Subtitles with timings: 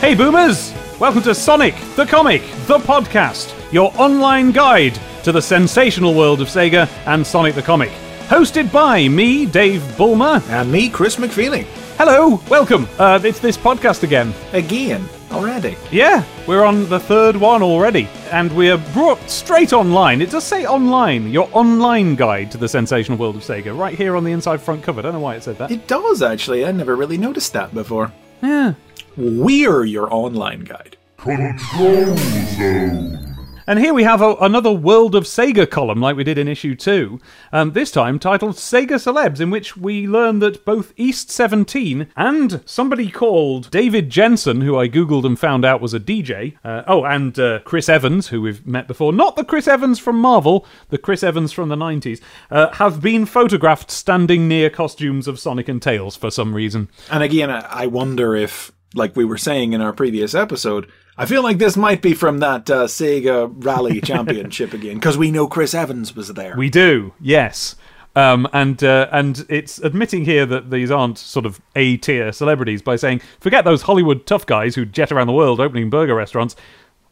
[0.00, 0.72] Hey boomers!
[1.00, 6.48] Welcome to Sonic the Comic, the podcast, your online guide to the sensational world of
[6.48, 7.90] Sega and Sonic the Comic.
[8.28, 10.40] Hosted by me, Dave Bulmer.
[10.48, 11.64] And me, Chris McFeely.
[11.98, 12.86] Hello, welcome.
[12.98, 14.32] Uh, it's this podcast again.
[14.52, 15.76] Again, already.
[15.90, 20.22] Yeah, we're on the third one already, and we are brought straight online.
[20.22, 24.16] It does say online, your online guide to the sensational world of Sega, right here
[24.16, 25.00] on the inside front cover.
[25.00, 25.70] I Don't know why it said that.
[25.72, 26.64] It does, actually.
[26.64, 28.12] I never really noticed that before.
[28.42, 28.74] Yeah.
[29.18, 30.96] We're your online guide.
[31.16, 33.18] Control Zone.
[33.66, 36.76] And here we have a, another World of Sega column, like we did in issue
[36.76, 37.18] 2,
[37.52, 42.62] um, this time titled Sega Celebs, in which we learn that both East 17 and
[42.64, 47.04] somebody called David Jensen, who I googled and found out was a DJ, uh, oh,
[47.04, 50.96] and uh, Chris Evans, who we've met before, not the Chris Evans from Marvel, the
[50.96, 52.20] Chris Evans from the 90s,
[52.52, 56.88] uh, have been photographed standing near costumes of Sonic and Tails for some reason.
[57.10, 61.42] And again, I wonder if, like we were saying in our previous episode, I feel
[61.42, 65.74] like this might be from that uh, Sega Rally Championship again, because we know Chris
[65.74, 66.56] Evans was there.
[66.56, 67.76] We do, yes.
[68.16, 72.82] Um, and uh, and it's admitting here that these aren't sort of A tier celebrities
[72.82, 76.56] by saying, forget those Hollywood tough guys who jet around the world opening burger restaurants.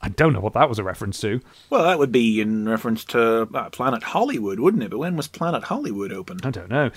[0.02, 1.40] I don't know what that was a reference to.
[1.70, 4.90] well, that would be in reference to uh, Planet Hollywood, wouldn't it?
[4.90, 6.38] But when was Planet Hollywood open?
[6.44, 6.90] I don't know.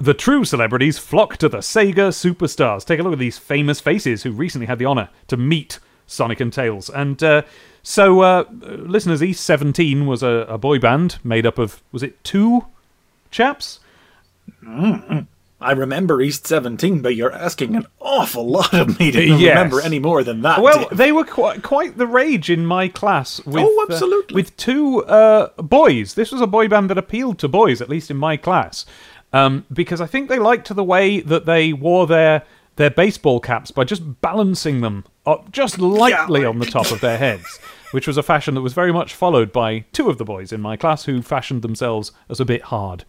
[0.00, 2.86] The true celebrities flock to the Sega superstars.
[2.86, 6.40] Take a look at these famous faces who recently had the honor to meet Sonic
[6.40, 6.88] and Tails.
[6.88, 7.42] And uh,
[7.82, 12.22] so, uh, listeners, East 17 was a, a boy band made up of, was it
[12.24, 12.64] two
[13.30, 13.80] chaps?
[15.62, 19.50] I remember East 17, but you're asking an awful lot of me to Yes.
[19.50, 20.62] remember any more than that.
[20.62, 20.96] Well, Dave.
[20.96, 23.44] they were quite, quite the rage in my class.
[23.44, 24.34] With, Oh, uh, absolutely.
[24.34, 26.14] with two uh, boys.
[26.14, 28.86] This was a boy band that appealed to boys, at least in my class,
[29.32, 32.42] um, because I think they liked the way that they wore their
[32.76, 36.48] their baseball caps by just balancing them up just lightly Yeah.
[36.48, 37.58] on the top of their heads.
[37.90, 40.60] Which was a fashion that was very much followed by two of the boys in
[40.60, 43.04] my class who fashioned themselves as a bit hard.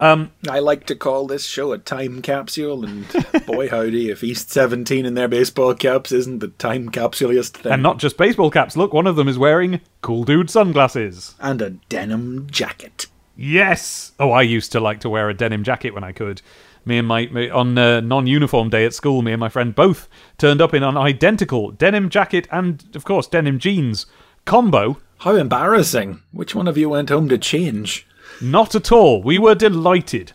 [0.00, 3.06] I like to call this show a time capsule, and
[3.46, 7.72] boy howdy, if East 17 in their baseball caps isn't the time capsuliest thing.
[7.72, 8.76] And not just baseball caps.
[8.76, 11.34] Look, one of them is wearing cool dude sunglasses.
[11.40, 13.06] And a denim jacket.
[13.42, 14.12] Yes.
[14.20, 16.42] Oh, I used to like to wear a denim jacket when I could.
[16.84, 20.60] Me and my on uh, non-uniform day at school, me and my friend both turned
[20.60, 24.04] up in an identical denim jacket and, of course, denim jeans
[24.44, 24.98] combo.
[25.20, 26.20] How embarrassing.
[26.32, 28.06] Which one of you went home to change?
[28.42, 29.22] Not at all.
[29.22, 30.32] We were delighted.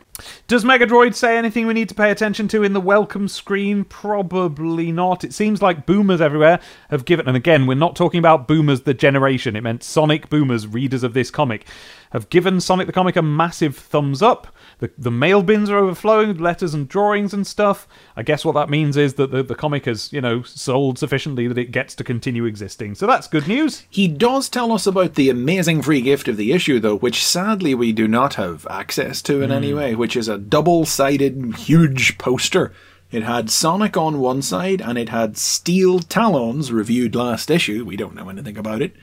[0.48, 3.84] Does Megadroid say anything we need to pay attention to in the welcome screen?
[3.84, 5.24] Probably not.
[5.24, 6.60] It seems like boomers everywhere
[6.90, 10.68] have given, and again, we're not talking about boomers the generation, it meant Sonic boomers,
[10.68, 11.68] readers of this comic,
[12.12, 14.55] have given Sonic the Comic a massive thumbs up.
[14.80, 17.88] The, the mail bins are overflowing with letters and drawings and stuff.
[18.16, 21.48] I guess what that means is that the, the comic has, you know, sold sufficiently
[21.48, 22.96] that it gets to continue existing.
[22.96, 23.86] So that's good news.
[23.90, 27.74] He does tell us about the amazing free gift of the issue, though, which sadly
[27.74, 32.18] we do not have access to in any way, which is a double sided, huge
[32.18, 32.74] poster.
[33.12, 37.86] It had Sonic on one side and it had Steel Talons, reviewed last issue.
[37.86, 38.94] We don't know anything about it.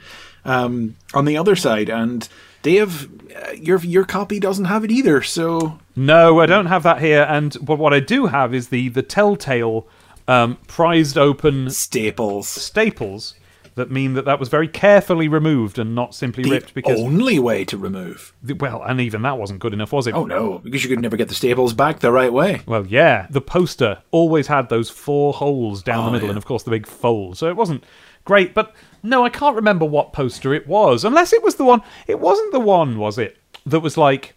[0.44, 2.28] Um, on the other side, and
[2.62, 5.22] Dave, uh, your your copy doesn't have it either.
[5.22, 7.26] So No, I don't have that here.
[7.28, 9.86] And but what I do have is the the Telltale
[10.28, 12.48] um, prized open staples.
[12.48, 13.34] staples
[13.74, 17.38] that mean that that was very carefully removed and not simply The ripped because only
[17.38, 18.34] way to remove.
[18.58, 20.14] well, and even that wasn't good enough, was it?
[20.14, 22.60] Oh no, because you could never get the staples back the right way.
[22.66, 26.32] Well, yeah, the poster always had those four holes down the Oh, middle, yeah.
[26.32, 27.38] and of course the big fold.
[27.38, 27.82] So it wasn't
[28.26, 28.52] great.
[28.52, 31.82] But no, I can't remember what poster it was, unless it was the one.
[32.06, 33.36] It wasn't the one, was it?
[33.66, 34.34] That was like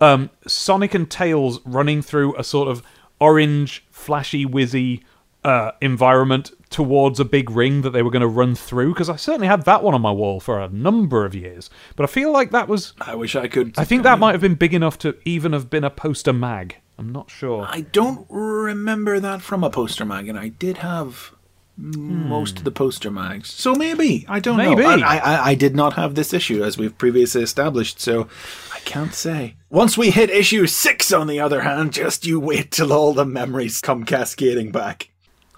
[0.00, 2.82] um, Sonic and Tails running through a sort of
[3.20, 5.02] orange, flashy, whizzy
[5.44, 8.92] uh, environment towards a big ring that they were going to run through.
[8.92, 11.70] Because I certainly had that one on my wall for a number of years.
[11.96, 12.94] But I feel like that was.
[13.00, 13.74] I wish I could.
[13.78, 16.76] I think that might have been big enough to even have been a poster mag.
[16.98, 17.64] I'm not sure.
[17.70, 21.32] I don't remember that from a poster mag, and I did have
[21.78, 23.50] most of the poster mags.
[23.52, 24.82] So maybe I don't Maybe.
[24.82, 24.88] know.
[24.88, 28.26] I, I I did not have this issue as we've previously established, so
[28.74, 29.54] I can't say.
[29.70, 33.24] Once we hit issue six, on the other hand, just you wait till all the
[33.24, 35.10] memories come cascading back.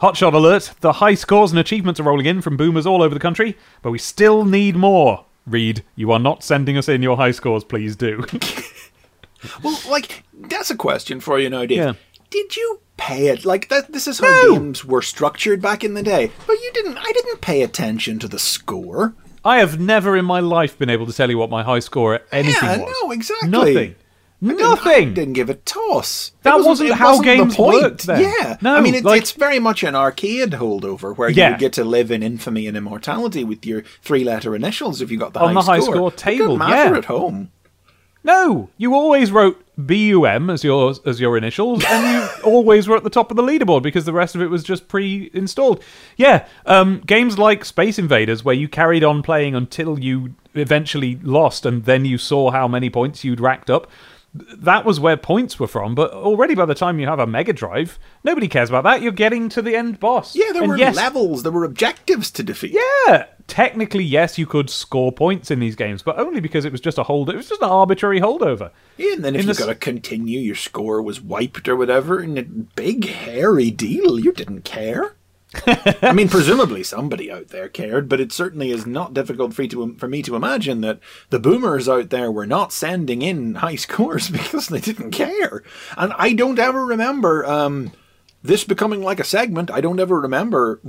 [0.03, 0.73] Hotshot alert!
[0.81, 3.91] The high scores and achievements are rolling in from boomers all over the country, but
[3.91, 5.25] we still need more.
[5.47, 8.25] Reed, you are not sending us in your high scores, please do.
[9.65, 11.79] Well, like that's a question for you now, Dave.
[11.79, 11.93] Yeah.
[12.31, 13.45] Did you pay it?
[13.45, 13.93] Like that?
[13.93, 14.55] This is how No.
[14.55, 16.31] games were structured back in the day.
[16.47, 16.99] But you didn't.
[16.99, 19.15] I didn't pay attention to the score.
[19.45, 22.15] I have never in my life been able to tell you what my high score
[22.15, 22.95] at anything Yeah, was.
[23.03, 23.49] no, exactly.
[23.51, 23.95] Nothing.
[24.43, 25.13] Nothing.
[25.15, 26.33] Didn't give a toss.
[26.43, 27.83] That It wasn't it how wasn't the games point.
[27.83, 28.21] worked then.
[28.23, 31.51] Yeah, No, I mean it, like- it's very much an arcade holdover where Yeah.
[31.53, 35.35] you get to live in infamy and immortality with your three-letter initials if you got
[35.35, 35.95] the On high the high score.
[35.95, 36.99] score It table, didn't matter yeah.
[36.99, 37.51] at home.
[38.23, 43.05] No, you always wrote BUM as your as your initials, and you always were at
[43.05, 45.83] the top of the leaderboard because the rest of it was just pre-installed.
[46.17, 51.67] Yeah, um, games like Space Invaders, where you carried on playing until you eventually lost,
[51.67, 53.91] and then you saw how many points you'd racked up.
[54.33, 57.53] That was where points were from, but already by the time you have a Mega
[57.53, 59.03] Drive, nobody cares about that.
[59.03, 60.37] You're getting to the end boss.
[60.37, 62.71] Yeah, there And were yes, levels, there were objectives to defeat.
[63.09, 66.81] yeah, technically, yes, you could score points in these games, but only because it was
[66.81, 67.29] just a hold.
[67.29, 68.71] It was just an arbitrary holdover.
[68.97, 71.75] Yeah, and then if In you the got to continue, your score was wiped or
[71.75, 74.21] whatever, and a big hairy deal.
[74.21, 75.17] You didn't care.
[76.03, 79.97] I mean, presumably somebody out there cared, but it certainly is not difficult for, to,
[79.97, 81.01] for me to imagine that
[81.31, 85.63] the boomers out there were not sending in high scores because they didn't care.
[85.97, 87.91] And I don't ever remember um,
[88.43, 89.71] this becoming like a segment.
[89.73, 90.81] I don't ever remember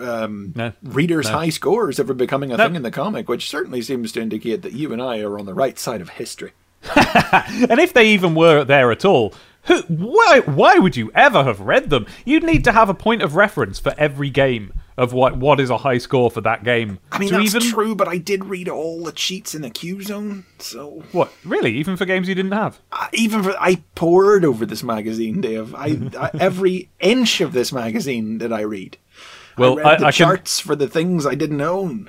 [0.00, 0.72] um, No.
[0.82, 1.32] readers' No.
[1.38, 2.66] high scores ever becoming a No.
[2.66, 5.46] thing in the comic, which certainly seems to indicate that you and I are on
[5.46, 6.52] the right side of history.
[7.34, 9.34] And if they even were there at all,
[9.66, 12.06] who, why, why would you ever have read them?
[12.24, 15.70] You'd need to have a point of reference for every game of what what is
[15.70, 17.00] a high score for that game.
[17.10, 19.70] I mean, to that's even true, but I did read all the cheats in the
[19.70, 22.78] Q zone, so what really even for games you didn't have.
[22.92, 25.74] uh, even for I poured over this magazine, Dave.
[25.74, 28.96] I, I every inch of this magazine that I read.
[29.58, 32.08] Well, I read I- the I can- charts for the things I didn't own.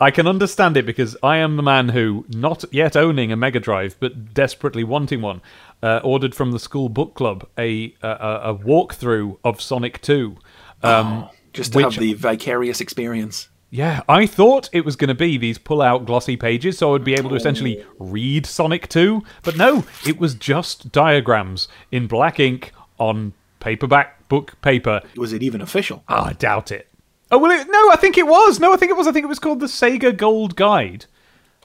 [0.00, 3.58] I can understand it because I am the man who, not yet owning a Mega
[3.58, 5.40] Drive but desperately wanting one,
[5.82, 10.36] uh, ordered from the school book club a a, a walkthrough of Sonic Two.
[10.82, 13.48] Um, Just to which- have the vicarious experience.
[13.70, 16.92] Yeah, I thought it was going to be these pull out glossy pages so I
[16.92, 22.06] would be able to essentially read Sonic 2, but no, it was just diagrams in
[22.06, 25.02] black ink on paperback book paper.
[25.16, 26.02] Was it even official?
[26.08, 26.88] Oh, I doubt it.
[27.30, 28.58] Oh, well, it, no, I think it was.
[28.58, 29.06] No, I think it was.
[29.06, 31.04] I think it was called the Sega Gold Guide.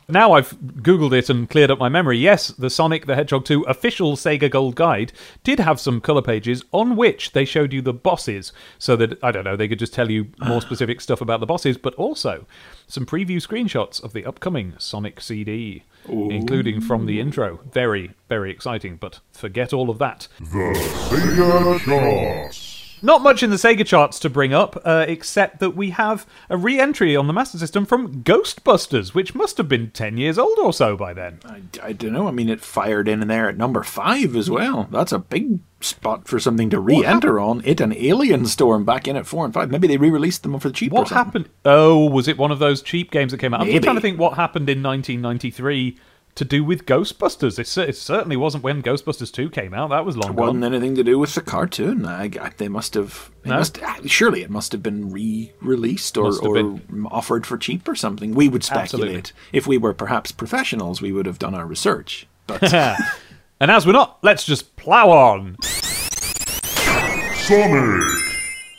[0.08, 2.18] Now I've Googled it and cleared up my memory.
[2.18, 5.14] Yes, the Sonic the Hedgehog 2 official Sega Gold Guide
[5.44, 9.32] did have some colour pages on which they showed you the bosses so that, I
[9.32, 12.46] don't know, they could just tell you more specific stuff about the bosses, but also
[12.88, 17.62] some preview screenshots of the upcoming Sonic CD, including from the intro.
[17.72, 20.28] Very, very exciting, but forget all of that.
[20.40, 20.74] The
[21.10, 22.73] Sega Charts.
[23.06, 26.56] Not much in the Sega charts to bring up, uh, except that we have a
[26.56, 30.58] re entry on the Master System from Ghostbusters, which must have been 10 years old
[30.58, 31.40] or so by then.
[31.44, 32.30] I, I don't know.
[32.30, 34.88] I mean, it fired in there at number five as well.
[34.90, 37.62] That's a big spot for something to re-enter on.
[37.66, 39.70] It and Alien Storm back in at four and five.
[39.70, 40.94] Maybe they re-released them for the cheap.
[40.94, 41.50] What happened?
[41.66, 43.60] Oh, was it one of those cheap games that came out?
[43.60, 43.80] I'm Maybe.
[43.80, 45.98] trying to think what happened in 1993
[46.36, 47.60] to do with Ghostbusters.
[47.60, 49.90] It, it certainly wasn't when Ghostbusters 2 came out.
[49.92, 50.38] That was long gone.
[50.38, 50.74] It wasn't gone.
[50.74, 52.06] anything to do with the cartoon.
[52.06, 53.30] I, I- they must have.
[53.46, 53.58] No?
[53.58, 57.08] must, ah, surely it must have been re-released or, or been.
[57.12, 58.34] offered for cheap or something.
[58.34, 59.10] We would speculate.
[59.18, 59.32] Absolutely.
[59.52, 62.26] If we were perhaps professionals, we would have done our research.
[62.48, 62.74] But
[63.60, 65.56] And as we're not, let's just plow on.
[67.46, 68.04] Sonic.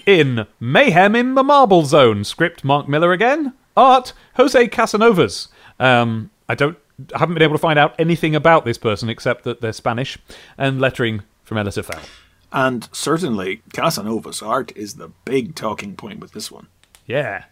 [0.07, 5.49] In Mayhem in the Marble Zone, script Mark Millar again, art Jose Casanovas.
[5.81, 6.84] Um, I don't, I
[7.15, 10.19] haven't been able to find out anything about this person except that they're Spanish,
[10.57, 12.07] and lettering from LSFL.
[12.53, 16.69] and certainly Casanova's art is the big talking point with this one.
[17.07, 17.45] Yeah,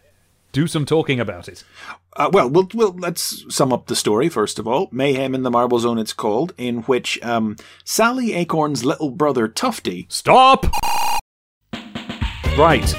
[0.51, 1.63] do some talking about it.
[2.15, 4.87] Uh, well, well, well, let's sum up the story first of all.
[4.91, 10.05] Mayhem in the Marble Zone, it's called, in which um, Sally Acorn's little brother Tufty.
[10.09, 10.67] Stop!
[12.57, 12.93] Right.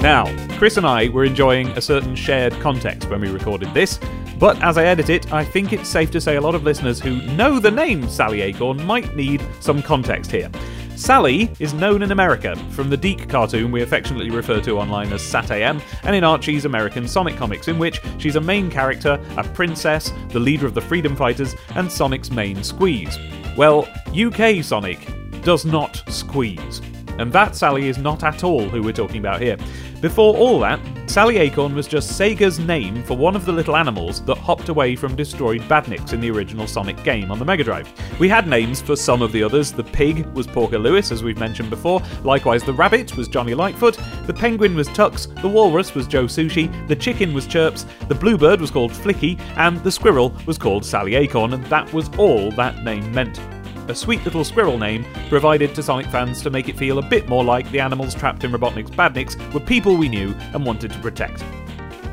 [0.00, 0.26] Now,
[0.58, 3.98] Chris and I were enjoying a certain shared context when we recorded this,
[4.38, 7.00] but as I edit it, I think it's safe to say a lot of listeners
[7.00, 10.50] who know the name Sally Acorn might need some context here.
[10.98, 15.22] Sally is known in America from the DiC cartoon we affectionately refer to online as
[15.22, 20.12] SatAM, and in Archie's American Sonic comics, in which she's a main character, a princess,
[20.30, 23.16] the leader of the Freedom Fighters, and Sonic's main squeeze.
[23.56, 25.08] Well, UK Sonic
[25.42, 26.80] does not squeeze.
[27.18, 29.56] And that Sally is not at all who we're talking about here.
[30.00, 34.22] Before all that, Sally Acorn was just Sega's name for one of the little animals
[34.26, 37.92] that hopped away from destroyed badniks in the original Sonic game on the Mega Drive.
[38.20, 39.72] We had names for some of the others.
[39.72, 42.02] The pig was Porker Lewis, as we've mentioned before.
[42.22, 43.98] Likewise, the rabbit was Johnny Lightfoot.
[44.26, 45.34] The penguin was Tux.
[45.42, 46.86] The walrus was Joe Sushi.
[46.86, 47.86] The chicken was Chirps.
[48.06, 49.40] The bluebird was called Flicky.
[49.56, 51.54] And the squirrel was called Sally Acorn.
[51.54, 53.40] And that was all that name meant
[53.88, 57.28] a sweet little squirrel name provided to Sonic fans to make it feel a bit
[57.28, 60.98] more like the animals trapped in Robotnik's Badniks were people we knew and wanted to
[60.98, 61.42] protect.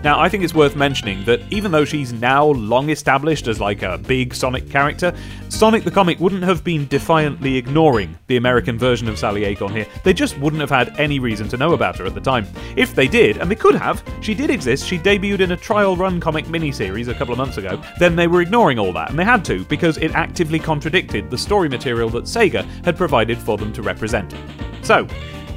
[0.06, 3.82] Now, I think it's worth mentioning that even though she's now long established as like
[3.82, 5.12] a big Sonic character,
[5.50, 9.88] Sonic the comic wouldn't have been defiantly ignoring the American version of Sally Acorn here.
[10.04, 12.46] They just wouldn't have had any reason to know about her at the time.
[12.78, 15.96] If they did, and they could have, she did exist, she debuted in a trial
[15.96, 19.18] run comic miniseries a couple of months ago, then they were ignoring all that, and
[19.18, 23.58] they had to, because it actively contradicted the story material that Sega had provided for
[23.58, 24.36] them to represent.
[24.84, 25.08] So,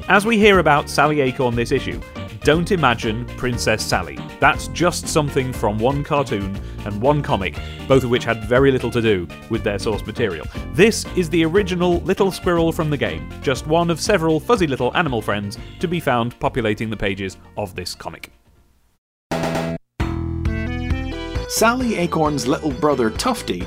[0.08, 2.00] as we hear about Sally Acorn this issue,
[2.48, 4.18] don't imagine Princess Sally.
[4.40, 8.90] That's just something from one cartoon and one comic, both of which had very little
[8.92, 10.46] to do with their source material.
[10.72, 14.96] This is the original Little Squirrel from the game, just one of several fuzzy little
[14.96, 18.32] animal friends to be found populating the pages of this comic.
[21.50, 23.62] Sally Acorn's little brother Tufty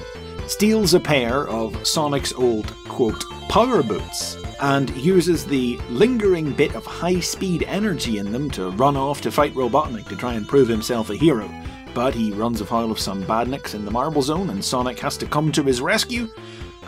[0.47, 6.85] steals a pair of Sonic's old, quote, power boots and uses the lingering bit of
[6.85, 10.67] high speed energy in them to run off to fight Robotnik to try and prove
[10.67, 11.49] himself a hero.
[11.93, 15.25] But he runs afoul of some badniks in the Marble Zone, and Sonic has to
[15.25, 16.29] come to his rescue,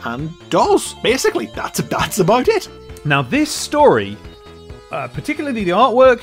[0.04, 0.94] and does.
[1.02, 2.68] Basically, that's that's about it.
[3.04, 4.16] Now, this story,
[4.90, 6.22] uh, particularly the artwork,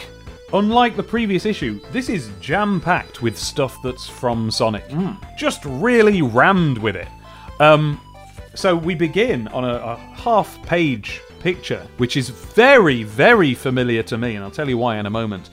[0.53, 4.86] unlike the previous issue, this is jam packed with stuff that's from Sonic.
[5.38, 7.08] Just really rammed with it.
[7.60, 8.01] Um,
[8.55, 14.17] so we begin on a, a half page picture, which is very, very familiar to
[14.17, 15.50] me, and I'll tell you why in a moment.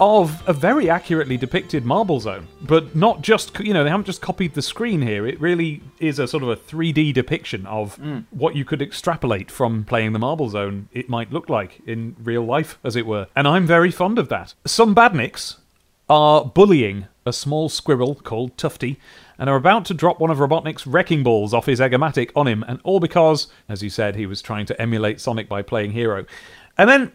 [0.00, 4.22] Of a very accurately depicted Marble Zone, but not just, you know, they haven't just
[4.22, 5.26] copied the screen here.
[5.26, 8.24] It really is a sort of a 3D depiction of mm.
[8.30, 12.44] what you could extrapolate from playing the Marble Zone, it might look like in real
[12.44, 13.28] life, as it were.
[13.36, 14.54] And I'm very fond of that.
[14.66, 15.56] Some badniks
[16.08, 18.98] are bullying a small squirrel called Tufty
[19.42, 22.64] and are about to drop one of Robotnik's wrecking balls off his Egg-o-matic on him,
[22.68, 26.26] and all because, as you said, he was trying to emulate Sonic by playing Hero.
[26.78, 27.10] And then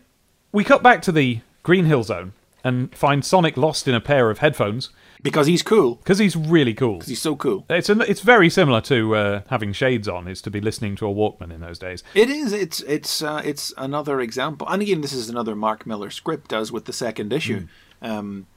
[0.52, 2.34] we cut back to the Green Hill Zone
[2.66, 4.90] and find Sonic lost in a pair of headphones
[5.24, 5.96] Because he's cool.
[5.96, 6.96] because he's really cool.
[6.96, 7.66] Because he's so cool.
[7.70, 11.14] It's it's very similar to uh, having shades on, is to be listening to a
[11.14, 12.04] Walkman in those days.
[12.14, 12.52] It is.
[12.52, 16.74] It's it's uh, it's another example, and again, this is another Mark Millar script does
[16.74, 17.68] with the second issue.
[18.02, 18.48] Um,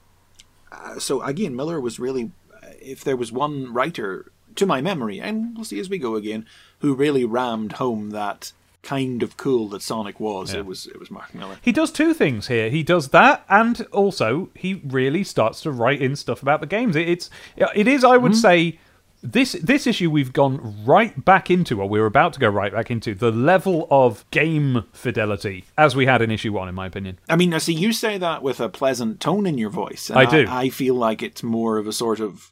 [0.71, 2.31] uh, so again, Millar was really,
[2.81, 6.45] if there was one writer to my memory, and we'll see as we go again,
[6.79, 8.51] who really rammed home that
[8.83, 11.57] kind of cool that Sonic was, it was it was Mark Millar.
[11.61, 12.69] He does two things here.
[12.69, 16.95] He does that, and also he really starts to write in stuff about the games.
[16.95, 18.41] It, it's it is, I would mm-hmm.
[18.41, 18.79] say,
[19.23, 22.89] this this issue we've gone right back into, or we're about to go right back
[22.89, 27.19] into the level of game fidelity as we had in issue one, in my opinion.
[27.29, 30.09] I mean, I see you say that with a pleasant tone in your voice.
[30.09, 30.45] I do.
[30.49, 32.51] I, feel like it's more of a sort of.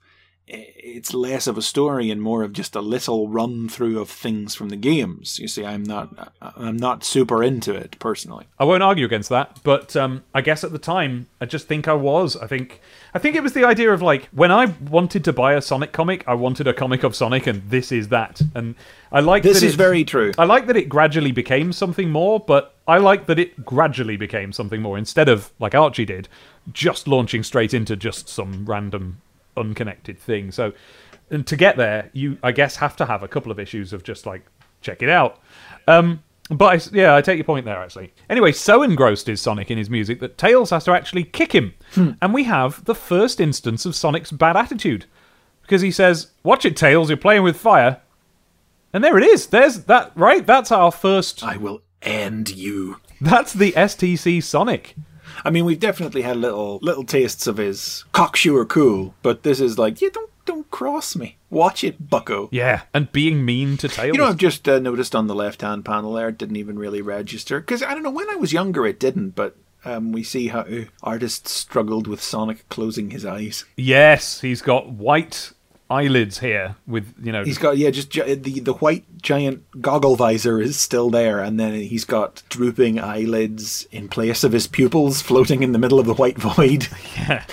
[0.51, 4.55] It's less of a story and more of just a little run through of things
[4.55, 5.37] from the games.
[5.37, 8.47] You see, I'm not, I'm not super into it personally.
[8.57, 11.87] I won't argue against that, but um, I guess at the time, I just think
[11.87, 12.35] I was.
[12.35, 12.81] I think,
[13.13, 15.91] I think it was the idea of like when I wanted to buy a Sonic
[15.91, 18.41] comic, I wanted a comic of Sonic, and this is that.
[18.55, 18.73] And
[19.11, 20.31] I like This that is it- very true.
[20.39, 24.51] I like that it gradually became something more, but I like that it gradually became
[24.51, 26.27] something more instead of like Archie did,
[26.73, 29.21] just launching straight into just some random
[29.57, 30.51] unconnected thing.
[30.51, 30.73] So,
[31.29, 34.03] and to get there, you I guess have to have a couple of issues of
[34.03, 34.45] just like
[34.81, 35.39] check it out.
[35.87, 38.13] Um, but I s yeah, I take your point there actually.
[38.29, 41.73] Anyway, so engrossed is Sonic in his music that Tails has to actually kick him,
[42.21, 45.05] and we have the first instance of Sonic's bad attitude
[45.61, 48.01] because he says, "Watch it, Tails, you're playing with fire."
[48.91, 49.47] And there it is.
[49.47, 50.45] There's that right.
[50.45, 51.43] That's our first.
[51.43, 52.97] I will end you.
[53.21, 54.95] That's the STC Sonic.
[55.43, 59.77] I mean, we've definitely had little little tastes of his cocksure cool, but this is
[59.77, 61.37] like, yeah, don't don't cross me.
[61.49, 62.49] Watch it, Bucko.
[62.51, 64.15] Yeah, and being mean to Tails.
[64.15, 66.77] You know, I've just uh, noticed on the left hand panel there, it didn't even
[66.79, 67.59] really register.
[67.59, 69.55] Because I don't know, when I was younger, it didn't, but
[69.85, 70.65] um, we see how
[71.03, 73.65] artists struggled with Sonic closing his eyes.
[73.77, 75.51] yes, he's got white
[75.89, 77.43] eyelids here with you know.
[77.43, 81.73] He's got, yeah, just the, the white giant goggle visor is still there, and then
[81.73, 86.13] he's got drooping eyelids in place of his pupils floating in the middle of the
[86.13, 86.87] white void.
[87.15, 87.45] yeah.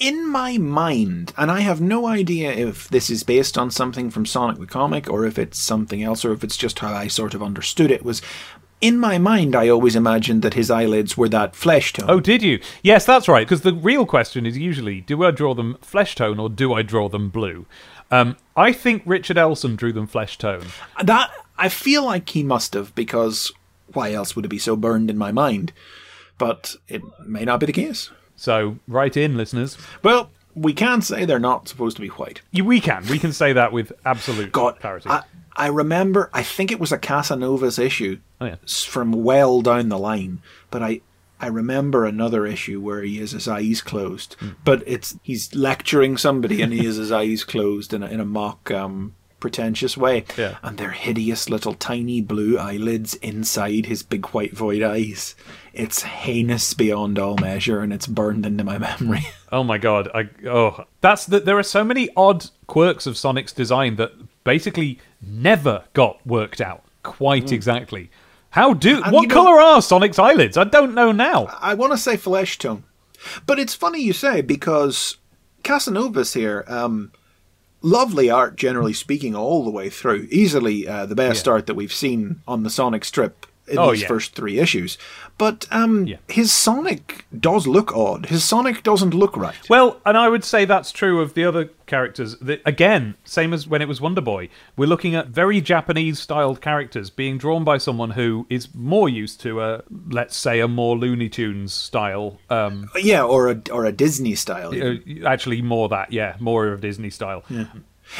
[0.00, 4.26] in my mind, and I have no idea if this is based on something from
[4.26, 7.34] Sonic the Comic or if it's something else or if it's just how I sort
[7.34, 8.22] of understood it, was
[8.82, 12.10] in my mind I always imagined that his eyelids were that flesh tone.
[12.10, 12.60] Oh, did you?
[12.82, 13.46] Yes, that's right.
[13.46, 16.82] Because the real question is usually, do I draw them flesh tone or do I
[16.82, 17.64] draw them blue?
[18.10, 20.66] Um, I think Richard Elson drew them flesh tone.
[21.02, 23.50] That I feel like he must have because
[23.94, 25.72] why else would it be so burned in my mind?
[26.36, 28.10] But it may not be the case.
[28.36, 29.78] So write in, listeners.
[30.02, 32.42] Well, we can say they're not supposed to be white.
[32.52, 33.06] We can.
[33.06, 35.08] We can say that with absolute God, clarity.
[35.08, 35.22] I,
[35.56, 36.30] I remember.
[36.32, 38.56] I think it was a Casanovas issue oh yeah.
[38.66, 40.40] from well down the line,
[40.70, 41.00] but I
[41.40, 46.62] I remember another issue where he has his eyes closed, but it's he's lecturing somebody
[46.62, 50.58] and he has his eyes closed in a, in a mock um, pretentious way, Yeah.
[50.62, 55.34] and they're hideous little tiny blue eyelids inside his big white void eyes.
[55.72, 59.26] It's heinous beyond all measure, and it's burned into my memory.
[59.50, 60.08] Oh my god!
[60.14, 64.12] I oh, that's the, there are so many odd quirks of Sonic's design that
[64.44, 68.10] basically never got worked out quite exactly.
[68.50, 69.02] How do.
[69.02, 70.56] And what you know- color are Sonic's eyelids?
[70.56, 71.46] I don't know now.
[71.60, 72.84] I want to say flesh tone,
[73.46, 75.16] but it's funny you say because
[75.64, 77.12] Casanovas here, um,
[77.80, 80.28] lovely art generally speaking all the way through.
[80.30, 81.52] Easily uh, the best Yeah.
[81.54, 84.08] art that we've seen on the Sonic strip in Oh, these yeah.
[84.08, 84.98] first three issues.
[85.38, 86.18] But um, Yeah.
[86.28, 88.26] his Sonic does look odd.
[88.26, 89.54] His Sonic doesn't look right.
[89.68, 92.36] Well, and I would say that's true of the other characters.
[92.38, 94.48] The, again, same as when it was Wonder Boy.
[94.76, 99.60] We're looking at very Japanese-styled characters being drawn by someone who is more used to
[99.62, 102.38] a, let's say, a more Looney Tunes style.
[102.50, 104.72] Um, Yeah, or a or a Disney style.
[104.74, 107.42] uh, actually, more that, yeah, more of a Disney style.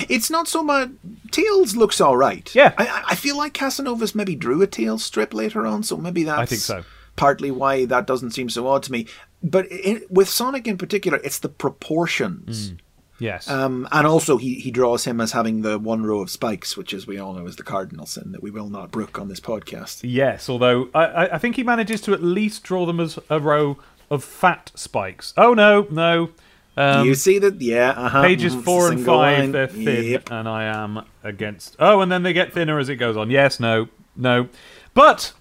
[0.08, 0.90] It's not so much.
[1.30, 2.52] Tails looks all right.
[2.54, 2.72] Yeah.
[2.78, 6.24] I- I, I feel like Casanovas maybe drew a Tails strip later on, so maybe
[6.24, 6.84] that's think so.
[7.16, 9.06] partly why that doesn't seem so odd to me.
[9.42, 11.48] But it, with Sonic in particular, it's the
[11.96, 12.74] proportions.
[13.18, 13.48] Yes.
[13.48, 16.92] Um, and also, he, he draws him as having the one row of spikes, which,
[16.92, 19.38] as we all know, is the cardinal sin that we will not brook on this
[19.40, 20.00] podcast.
[20.02, 23.38] Yes, although I, I- I think he manages to at least draw them as a
[23.38, 23.78] row
[24.10, 25.32] of fat spikes.
[25.36, 26.30] Oh no, no.
[26.76, 27.60] Um, you see that?
[27.60, 28.22] Yeah, uh-huh.
[28.22, 29.52] pages mhm, four and five, line.
[29.52, 30.30] they're thin, Yep.
[30.30, 31.76] and I am against.
[31.78, 33.30] Oh, and then they get thinner as it goes on.
[33.30, 34.48] Yes, no, no.
[34.94, 35.32] But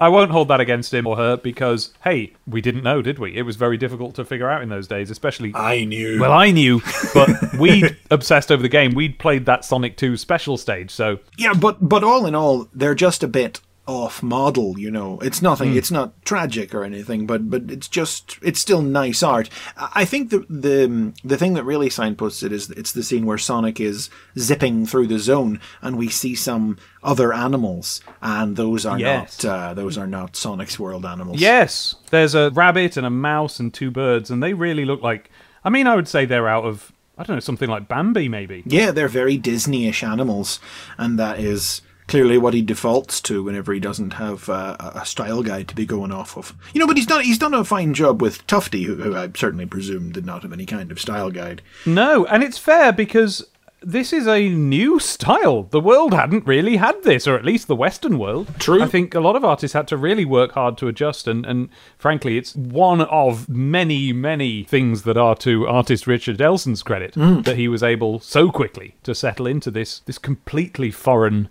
[0.00, 3.36] I won't hold that against him or her because, hey, we didn't know, did we?
[3.36, 5.52] It was very difficult to figure out in those days, especially.
[5.54, 6.20] I knew.
[6.20, 6.80] well, I knew,
[7.14, 8.94] but we'd obsessed over the game.
[8.94, 12.96] We'd played that Sonic 2 special stage, so Yeah, but but all in all, they're
[12.96, 14.78] just a bit off model.
[14.78, 15.74] You know, it's nothing.
[15.76, 19.48] It's not tragic or anything, but but it's just it's still nice art.
[19.76, 23.26] I I think the the the thing that really signposts it is it's the scene
[23.26, 24.08] where Sonic is
[24.38, 29.42] zipping through the zone, and we see some other animals, and those are Yes.
[29.42, 31.40] not uh, those are not Sonic's world animals.
[31.40, 35.30] Yes, there's a rabbit and a mouse and two birds, and they really look like.
[35.64, 38.62] I mean, I would say they're out of I don't know something like Bambi, maybe.
[38.66, 40.60] Yeah, they're very Disney-ish animals,
[40.96, 45.42] and that is clearly what he defaults to whenever he doesn't have uh, a style
[45.42, 46.54] guide to be going off of.
[46.74, 49.30] You know, but he's done he's done a fine job with Tufty, who, who I
[49.34, 51.62] certainly presume did not have any kind of style guide.
[51.86, 53.46] No, and it's fair because
[53.84, 55.64] this is a new style.
[55.64, 58.48] The world hadn't really had this, or at least the Western world.
[58.58, 58.82] True.
[58.82, 61.68] I think a lot of artists had to really work hard to adjust, and, and
[61.98, 67.56] frankly, it's one of many, many things that are to artist Richard Elson's credit that
[67.56, 71.48] he was able so quickly to settle into this this completely foreign,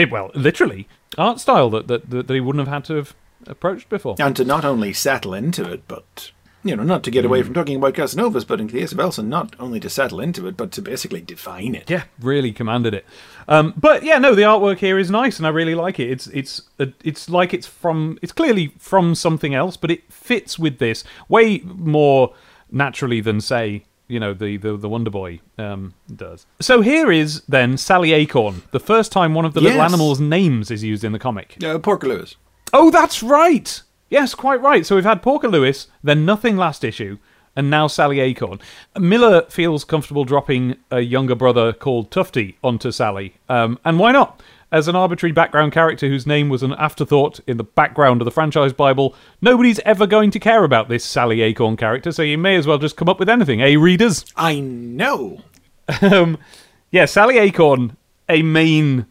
[0.00, 3.14] it, well, literally art style that, that that that he wouldn't have had to have
[3.46, 4.16] approached before.
[4.18, 6.30] And to not only settle into it, but
[6.62, 9.00] you know, not to get away from talking about Casanovas, but in the case of
[9.00, 11.88] Elson, not only to settle into it, but to basically define it.
[11.88, 13.06] Yeah, really commanded it.
[13.48, 16.10] Um, but yeah, no, the artwork here is nice, and I really like it.
[16.10, 20.78] It's it's it's like it's from it's clearly from something else, but it fits with
[20.78, 22.34] this way more
[22.70, 26.46] naturally than say you know the the, the Wonder Boy um, does.
[26.60, 30.70] So here is then Sally Acorn, the first time one of the little animals' names
[30.70, 31.56] is used in the comic.
[31.62, 32.36] Uh, Porker Lewis.
[32.72, 33.82] Oh, that's right.
[34.08, 34.84] Yes, quite right.
[34.84, 37.18] So we've had Porker Lewis, then nothing last issue,
[37.54, 38.60] and now Sally Acorn.
[38.98, 44.42] Millar feels comfortable dropping a younger brother called Tufty onto Sally, um, and why not?
[44.72, 48.30] As an arbitrary background character whose name was an afterthought in the background of the
[48.30, 52.54] franchise Bible, nobody's ever going to care about this Sally Acorn character, so you may
[52.54, 54.24] as well just come up with anything, eh, readers?
[54.36, 55.42] I know.
[56.02, 56.38] um,
[56.92, 57.96] yeah, Sally Acorn,
[58.28, 59.06] a main,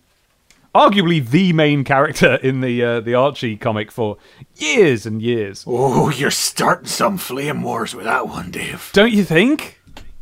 [0.73, 4.15] arguably the main character in the uh, the Archie comic for
[4.55, 5.65] years and years.
[5.67, 8.91] Oh, you're starting some flame wars with that one, Dave.
[8.93, 9.75] Don't you think?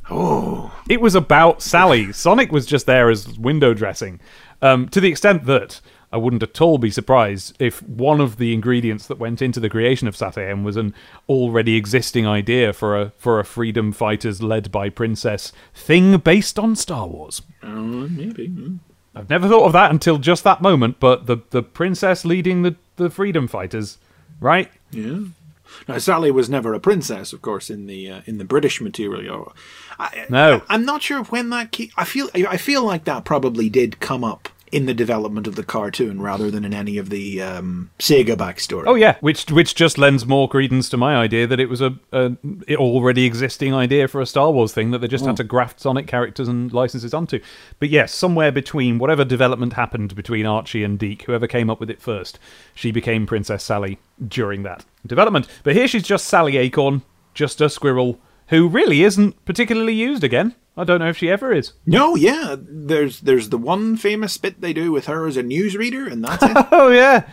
[0.09, 2.13] Oh, It was about Sally.
[2.13, 4.21] Sonic was just there as window dressing,
[4.61, 8.53] um, to the extent that I wouldn't at all be surprised if one of the
[8.53, 10.93] ingredients that went into the creation of SatAM was an
[11.27, 16.75] already existing idea for a for a freedom fighters led by princess thing based on
[16.75, 17.41] Star Wars.
[17.61, 18.47] uh, maybe.
[18.47, 18.79] mm.
[19.13, 22.75] I've never thought of that until just that moment, but the the princess leading the,
[22.95, 23.97] the freedom fighters,
[24.39, 24.71] right?
[24.91, 25.19] Yeah.
[25.87, 29.53] Now, Sally was never a princess, of course, in the uh, in the British material.
[29.99, 30.61] I, No.
[30.69, 31.71] I, am not sure when that.
[31.71, 35.55] Ke- I feel I feel like that probably did come up in the development of
[35.55, 38.83] the cartoon rather than in any of the um, Sega backstory.
[38.85, 41.95] Oh yeah, which which just lends more credence to my idea that it was a,
[42.11, 42.35] a
[42.75, 46.07] already existing idea for a Star Wars thing that they just had to graft Sonic
[46.07, 47.39] characters and licenses onto.
[47.79, 51.89] But yes, somewhere between whatever development happened between Archie and DiC, whoever came up with
[51.89, 52.39] it first,
[52.75, 55.47] she became Princess Sally during that development.
[55.63, 60.55] But here she's just Sally Acorn, just a squirrel who really isn't particularly used again.
[60.75, 61.73] I don't know if she ever is.
[61.85, 62.55] No, yeah.
[62.59, 66.43] There's there's the one famous bit they do with her as a newsreader, and that's
[66.43, 66.67] it.
[66.71, 67.27] Oh yeah.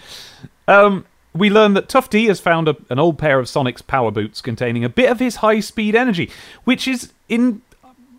[0.67, 4.41] Um, we learn that Tufty has found a, an old pair of Sonic's power boots
[4.41, 6.31] containing a bit of his high-speed energy,
[6.65, 7.61] which is in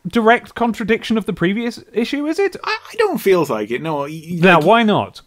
[0.08, 2.28] direct contradiction of the previous issue.
[2.28, 2.56] Is it?
[2.64, 3.82] I, I don't feel like it.
[3.82, 4.06] No.
[4.06, 5.22] Now, like, why not?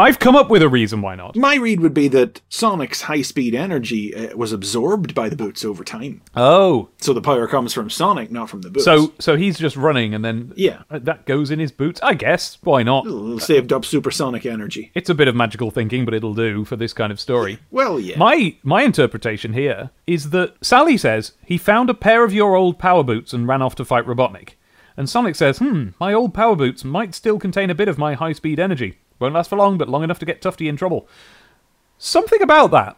[0.00, 1.36] I've come up with a reason why not.
[1.36, 5.64] my read would be that Sonic's high speed energy uh, was absorbed by the boots
[5.64, 6.22] over time.
[6.34, 8.84] Oh, So the power comes from Sonic, not from the boots.
[8.84, 10.82] so so he's just running, and then Yeah.
[10.90, 12.00] uh, that goes in his boots.
[12.02, 13.06] I guess why not?
[13.06, 14.90] It'll saved up supersonic energy.
[14.94, 17.58] It's a bit of magical thinking, but it'll do for this kind of story.
[17.70, 18.16] Well, yeah.
[18.18, 22.78] My my interpretation here is that Sally says he found a pair of your old
[22.78, 24.50] power boots and ran off to fight Robotnik.
[24.96, 28.14] And Sonic says, "Hmm, my old power boots might still contain a bit of my
[28.14, 28.98] high-speed energy.
[29.20, 31.06] Won't last for long, but long enough to get Tufty in trouble."
[31.98, 32.96] Something about that.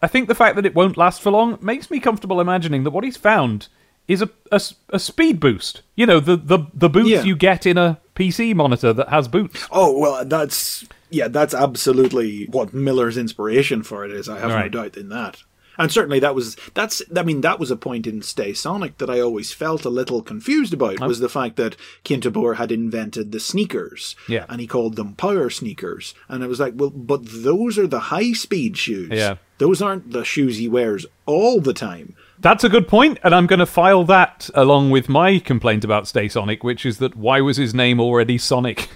[0.00, 2.90] I think the fact that it won't last for long makes me comfortable imagining that
[2.90, 3.68] what he's found
[4.06, 4.60] is a, a,
[4.90, 5.80] a speed boost.
[5.96, 7.22] You know, the, the, the boots Yeah.
[7.22, 9.66] you get in a PC monitor that has boots.
[9.72, 14.28] oh well, that's yeah, that's absolutely what Millar's inspiration for it is.
[14.28, 14.70] I have Right.
[14.72, 15.42] no doubt in that.
[15.78, 19.10] And certainly that was that's I mean that was a point in Stay Sonic that
[19.10, 23.40] I always felt a little confused about was the fact that Kintobor had invented the
[23.40, 24.16] sneakers.
[24.28, 24.46] Yeah.
[24.48, 26.14] And he called them power sneakers.
[26.28, 29.10] And it was like, well, but those are the high speed shoes.
[29.12, 29.36] Yeah.
[29.58, 32.16] Those aren't the shoes he wears all the time.
[32.38, 36.08] That's a good point, and I'm going to file that along with my complaint about
[36.08, 38.90] Stay Sonic, which is that why was his name already Sonic?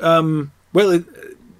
[0.00, 1.04] Um, well, it,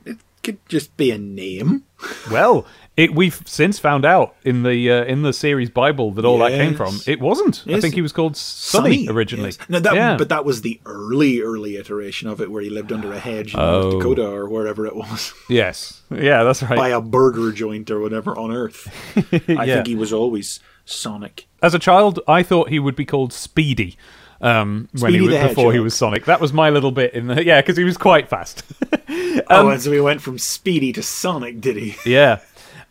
[0.05, 1.85] it could just be a name.
[2.31, 6.39] Well, it we've since found out in the uh, in the series Bible that all
[6.39, 6.99] that came from.
[7.07, 7.65] It wasn't.
[7.67, 9.51] I think he was called Sonny, originally.
[9.51, 9.59] yes.
[9.69, 10.17] No, that, yeah.
[10.17, 13.55] but that was the early, early iteration of it where he lived under a hedge
[13.55, 13.81] in Oh.
[13.83, 16.77] North Dakota or wherever it was, yes, yeah, that's right.
[16.77, 18.89] by a burger joint or whatever on Earth.
[19.49, 19.75] I Yeah.
[19.77, 21.47] think he was always Sonic.
[21.63, 23.97] As a child, I thought he would be called Speedy.
[24.41, 27.45] Um, when he was, before he was Sonic, that was my little bit in the
[27.47, 28.65] yeah, because he was quite fast.
[29.49, 31.95] oh, and so he went from Speedy to Sonic, did he?
[32.05, 32.41] Yeah.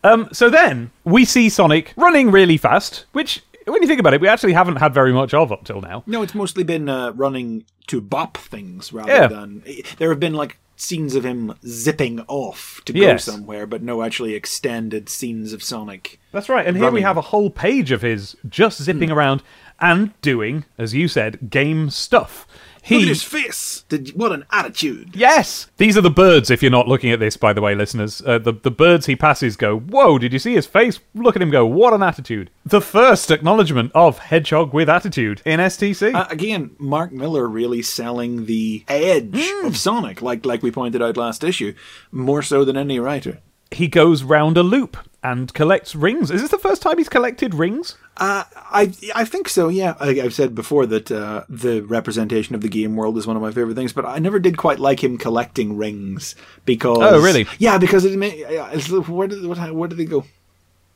[0.04, 4.22] Um, so then we see Sonic running really fast, which, when you think about it,
[4.22, 6.04] we actually haven't had very much of up till now.
[6.08, 9.28] No, it's mostly been uh, running to bop things rather Yeah.
[9.28, 9.64] than.
[9.98, 13.26] There have been like scenes of him zipping off to Yes.
[13.28, 16.20] go somewhere, but no actually extended scenes of Sonic.
[16.32, 16.66] That's right.
[16.66, 19.44] And here we have a whole page of his just zipping around
[19.80, 22.48] and doing, as you said, game stuff.
[22.84, 23.08] Look at He.
[23.10, 23.86] his face!
[23.90, 25.16] Did, what an attitude!
[25.16, 25.68] Yes!
[25.78, 28.22] These are the birds, if you're not looking at this, by the way, listeners.
[28.26, 31.00] Uh, the, the birds he passes go, Whoa, did you see his face?
[31.14, 32.50] Look at him go, What an attitude.
[32.66, 36.14] The first acknowledgement of Hedgehog with attitude in STC.
[36.14, 39.66] Uh, again, Mark Millar really selling the edge Hmm.
[39.68, 41.74] of Sonic, like like we pointed out last issue,
[42.12, 43.40] more so than any writer.
[43.72, 46.32] He goes round a loop and collects rings.
[46.32, 47.96] Is this the first time he's collected rings?
[48.18, 49.70] Uh, I I think so.
[49.70, 53.36] Yeah, I, I've said before that uh, the representation of the game world is one
[53.36, 56.98] of my favorite things, but I never did quite like him collecting rings because.
[57.02, 57.46] Oh, really?
[57.60, 60.26] Yeah, because it it's- Where did what, where did they go?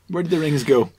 [0.09, 0.91] Where did the rings go?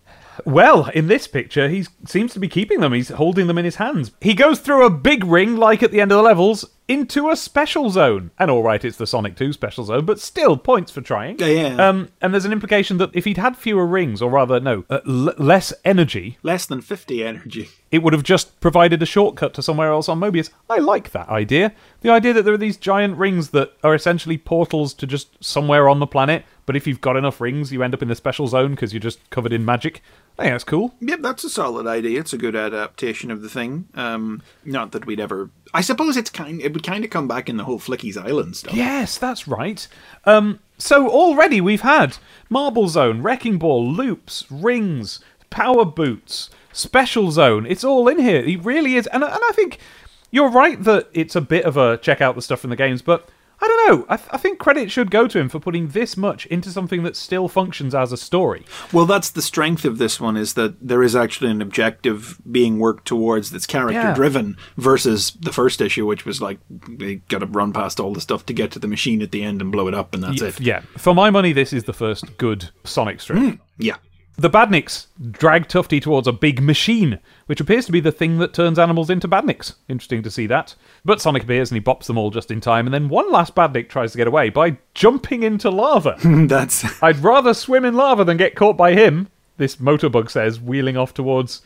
[0.44, 2.92] Well, in this picture, he seems to be keeping them.
[2.92, 4.12] He's holding them in his hands.
[4.20, 7.36] He goes through a big ring, like at the end of the levels, into a
[7.36, 8.30] special zone.
[8.38, 11.38] And all right, it's the Sonic 2 special zone, but still points for trying.
[11.38, 11.88] Yeah, yeah.
[11.88, 15.00] Um, and there's an implication that if he'd had fewer rings, or rather, no, uh,
[15.06, 17.68] l- less energy, Less than fifty energy.
[17.90, 20.50] it would have just provided a shortcut to somewhere else on Mobius.
[20.70, 21.72] I like that idea.
[22.02, 25.88] The idea that there are these giant rings that are essentially portals to just somewhere
[25.88, 28.46] on the planet, but if you've got enough rings, you end up in the special
[28.46, 30.02] zone because you're just covered in magic.
[30.36, 30.94] Think that's cool.
[31.00, 32.20] Yep, that's a solid idea.
[32.20, 33.88] It's a good adaptation of the thing.
[33.94, 35.48] Um, not that we'd ever.
[35.72, 36.60] I suppose it's kind.
[36.60, 38.74] It would kind of come back in the whole Flicky's Island stuff.
[38.74, 39.88] Yes, that's right.
[40.26, 42.18] Um, so already we've had
[42.50, 47.64] Marble Zone, Wrecking Ball, loops, rings, power boots, special zone.
[47.64, 48.42] It's all in here.
[48.44, 49.78] It really is, and and I think
[50.30, 53.00] you're right that it's a bit of a check out the stuff from the games,
[53.00, 53.28] but.
[53.60, 54.06] I don't know.
[54.08, 57.02] I, th- I think credit should go to him for putting this much into something
[57.04, 58.64] that still functions as a story.
[58.92, 62.78] Well, that's the strength of this one is that there is actually an objective being
[62.78, 67.46] worked towards that's character driven versus the first issue, which was like they got to
[67.46, 69.88] run past all the stuff to get to the machine at the end and blow
[69.88, 70.60] it up, and that's it.
[70.60, 73.38] Yeah, for my money, this is the first good Sonic strip.
[73.38, 73.50] Hmm.
[73.78, 73.96] Yeah.
[74.38, 78.52] The badniks drag Tufty towards a big machine, which appears to be the thing that
[78.52, 79.76] turns animals into badniks.
[79.88, 80.74] Interesting to see that.
[81.06, 83.54] But Sonic appears and he bops them all just in time, and then one last
[83.54, 86.16] badnik tries to get away by jumping into lava.
[86.24, 90.98] That's I'd rather swim in lava than get caught by him, this motorbug says, wheeling
[90.98, 91.62] off towards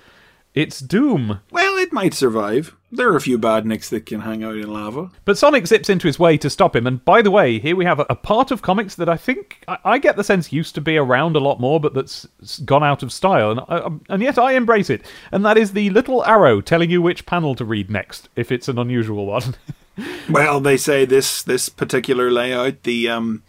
[0.54, 1.40] its doom.
[1.50, 2.76] well, it might survive.
[2.92, 5.12] There are a few badniks that can hang out in lava.
[5.24, 7.84] But Sonic zips into his way to stop him, and by the way, here we
[7.84, 10.74] have a, a part of comics that I think I, I get the sense used
[10.74, 12.26] to be around a lot more, but that's
[12.64, 15.02] gone out of style, and I, and yet I embrace it.
[15.30, 18.68] And that is the little arrow telling you which panel to read next, if it's
[18.68, 19.54] an unusual one.
[20.30, 23.42] Well, they say this this particular layout, the um,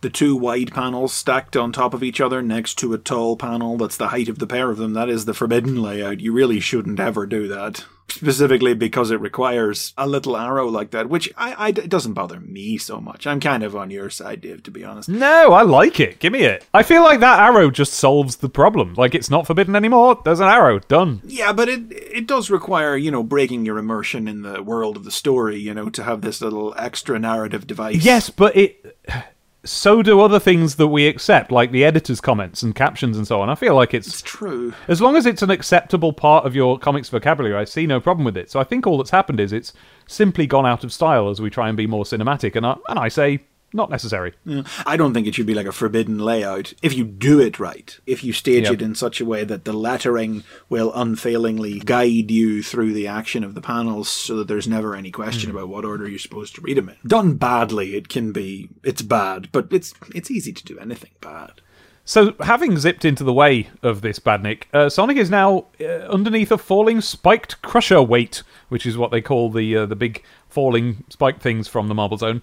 [0.00, 3.76] the two wide panels stacked on top of each other next to a tall panel
[3.76, 4.92] that's the height of the pair of them.
[4.94, 6.20] That is the forbidden layout.
[6.20, 7.84] You really shouldn't ever do that.
[8.10, 12.40] Specifically because it requires a little arrow like that, which I, I it doesn't bother
[12.40, 13.26] me so much.
[13.26, 15.10] I'm kind of on your side, Dave, to be honest.
[15.10, 16.18] no, I like it.
[16.18, 16.64] Give me it.
[16.72, 18.94] I feel like that arrow just solves the problem.
[18.94, 20.22] Like it's not forbidden anymore.
[20.24, 20.78] There's an arrow.
[20.78, 21.20] Done.
[21.22, 25.04] Yeah, but it it does require you know breaking your immersion in the world of
[25.04, 28.02] the story, you know, to have this little extra narrative device.
[28.02, 28.96] Yes, but it.
[29.64, 33.40] So do other things that we accept, like the editor's comments and captions and so
[33.40, 33.50] on.
[33.50, 34.72] I feel like it's it's true.
[34.86, 38.24] As long as it's an acceptable part of your comics vocabulary, I see no problem
[38.24, 38.50] with it.
[38.50, 39.72] So I think all that's happened is it's
[40.06, 42.98] simply gone out of style as we try and be more cinematic, and I, and
[42.98, 43.40] I say
[43.72, 44.32] not necessary.
[44.86, 47.98] I don't think it should be like a forbidden layout if you do it right.
[48.06, 48.72] If you stage Yep.
[48.74, 53.44] it in such a way that the lettering will unfailingly guide you through the action
[53.44, 56.60] of the panels so that there's never any question about what order you're supposed to
[56.60, 56.96] read them in.
[57.06, 61.60] Done badly, it can be it's bad, but it's it's easy to do anything bad.
[62.04, 66.50] So, having zipped into the way of this badnik, uh, Sonic is now uh, underneath
[66.50, 71.04] a falling spiked crusher weight, which is what they call the uh, the big falling
[71.10, 72.42] spike things from the Marble Zone,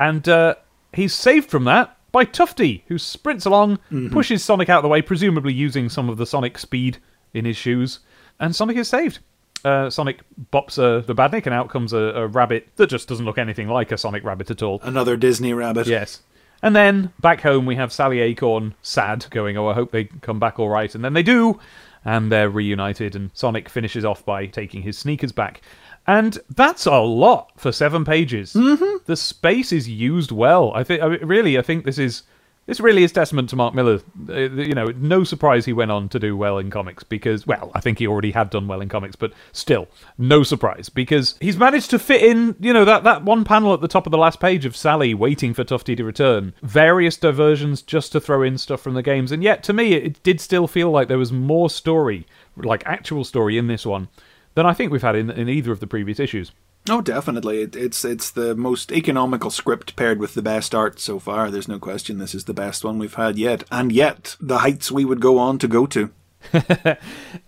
[0.00, 0.56] and uh,
[0.94, 3.78] he's saved from that by Tufty, who sprints along,
[4.12, 6.98] pushes Sonic out of the way, presumably using some of the Sonic speed
[7.32, 8.00] in his shoes,
[8.38, 9.18] and Sonic is saved.
[9.64, 10.20] Uh, Sonic
[10.52, 13.68] bops uh, the badnik, and out comes a, a rabbit that just doesn't look anything
[13.68, 14.78] like a Sonic rabbit at all.
[14.82, 15.86] Another Disney rabbit.
[15.86, 16.20] Yes.
[16.62, 20.38] And then back home we have Sally Acorn sad, going, Oh, I hope they come
[20.38, 20.94] back all right.
[20.94, 21.58] And then they do,
[22.04, 25.62] and they're reunited, and Sonic finishes off by taking his sneakers back.
[26.06, 28.52] And that's a lot for seven pages.
[28.52, 29.04] Mm-hmm.
[29.06, 30.72] The space is used well.
[30.74, 32.22] I think, I mean, really, I think this is.
[32.66, 34.00] This really is testament to Mark Millar.
[34.26, 37.70] Uh, you know, no surprise he went on to do well in comics because, well,
[37.74, 39.86] I think he already had done well in comics, but still,
[40.16, 43.82] no surprise because he's managed to fit in, you know, that, that one panel at
[43.82, 47.82] the top of the last page of Sally waiting for Tufty to return, various diversions
[47.82, 50.66] just to throw in stuff from the games, and yet to me, it did still
[50.66, 54.08] feel like there was more story, like actual story in this one,
[54.54, 56.52] than I think we've had in, in either of the previous issues.
[56.88, 57.62] Oh, definitely.
[57.62, 61.50] It, it's it's the most economical script paired with the best art so far.
[61.50, 63.64] There's no question this is the best one we've had yet.
[63.70, 66.10] And yet, the heights we would go on to go to.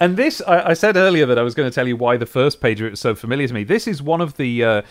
[0.00, 2.26] And this, I, I said earlier that I was going to tell you why the
[2.26, 3.64] first page of it was so familiar to me.
[3.64, 4.82] This is one of the uh,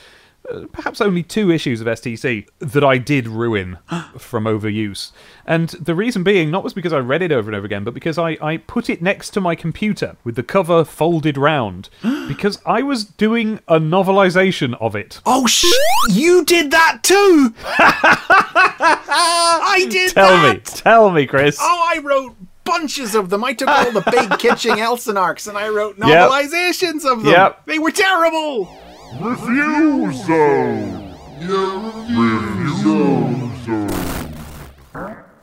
[0.72, 3.78] perhaps only two issues of STC that I did ruin
[4.18, 5.12] from overuse.
[5.46, 7.94] And the reason being, not was because I read it over and over again, but
[7.94, 11.90] because I, I put it next to my computer with the cover folded round
[12.28, 15.22] because I was doing a novelization of it.
[15.26, 15.66] Oh, sh!
[16.10, 17.54] You did that too!
[17.66, 20.56] I did Tell that!
[20.56, 21.58] me, tell me, Chris.
[21.60, 23.44] Oh, I wrote bunches of them.
[23.44, 27.32] I took all the big Kitching Elson arcs and I wrote novelizations of them.
[27.32, 27.66] Yep.
[27.66, 28.66] They were terrible!
[29.14, 30.36] Refuso!
[32.10, 32.96] Refuso!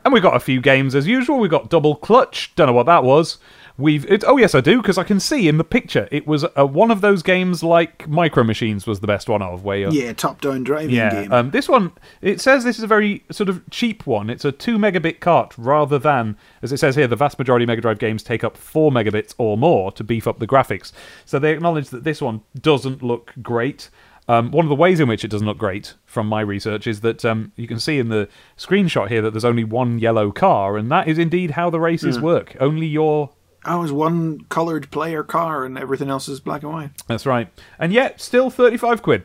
[0.05, 1.39] And we got a few games as usual.
[1.39, 2.53] We got Double Clutch.
[2.55, 3.37] Don't know what that was.
[3.83, 6.45] We've it, oh yes I do because I can see in the picture it was
[6.45, 10.13] uh, one of those games like Micro Machines was the best one of where Yeah,
[10.13, 11.33] top down driving yeah game.
[11.33, 11.91] um, this one
[12.21, 15.53] it says this is a very sort of cheap one it's a two megabit cart
[15.57, 18.55] rather than as it says here the vast majority of Mega Drive games take up
[18.55, 20.93] four megabits or more to beef up the graphics
[21.25, 23.89] so they acknowledge that this one doesn't look great.
[24.29, 27.01] Um, one of the ways in which it doesn't look great, from my research, is
[27.01, 30.77] that um, you can see in the screenshot here that there's only one yellow car,
[30.77, 32.55] and that is indeed how the races work.
[32.61, 33.31] Only your
[33.65, 36.89] I was one coloured player car and everything else is black and white.
[37.07, 37.47] That's right.
[37.79, 39.23] And yet, still 35 quid.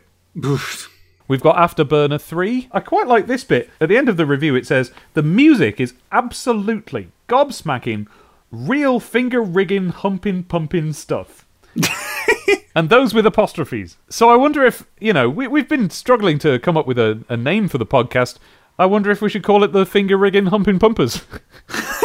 [1.29, 2.68] We've got Afterburner 3.
[2.72, 3.68] I quite like this bit.
[3.81, 8.07] At the end of the review, it says the music is absolutely gobsmacking,
[8.51, 11.44] real finger rigging, humping, pumping stuff.
[12.74, 13.96] and those with apostrophes.
[14.09, 17.24] So I wonder if, you know, we, we've been struggling to come up with a,
[17.29, 18.38] a name for the podcast.
[18.79, 21.22] I wonder if we should call it the Finger Rigging Humping Pumpers.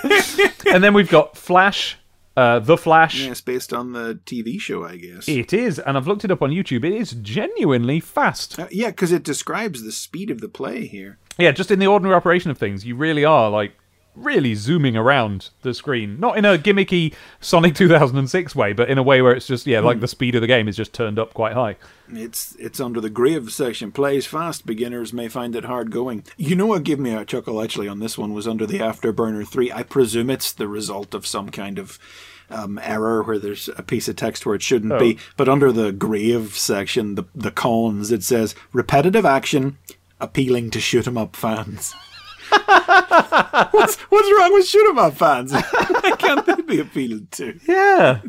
[0.72, 1.98] and then we've got Flash,
[2.36, 3.20] uh, The Flash.
[3.20, 5.28] Yeah, it's based on the TV show, I guess.
[5.28, 6.84] It is, and I've looked it up on YouTube.
[6.84, 8.58] It is genuinely fast.
[8.58, 11.18] Uh, yeah, because it describes the speed of the play here.
[11.38, 13.72] Yeah, just in the ordinary operation of things, you really are like
[14.14, 16.20] really zooming around the screen.
[16.20, 19.80] Not in a gimmicky Sonic 2006 way, but in a way where it's just, yeah,
[19.80, 21.76] like the speed of the game is just turned up quite high.
[22.14, 23.90] It's it's under the grave section.
[23.90, 24.66] Plays fast.
[24.66, 26.24] Beginners may find it hard going.
[26.36, 29.48] You know what gave me a chuckle actually on this one was under the Afterburner
[29.48, 29.72] 3.
[29.72, 31.98] I presume it's the result of some kind of
[32.50, 35.16] um, error where there's a piece of text where it shouldn't be.
[35.38, 39.78] But under the grave section, the the cons, it says repetitive action
[40.20, 41.94] appealing to shoot 'em up fans.
[43.70, 45.52] what's what's wrong with shoot 'em up fans?
[46.00, 47.58] Why can't they be appealed to?
[47.66, 48.20] Yeah.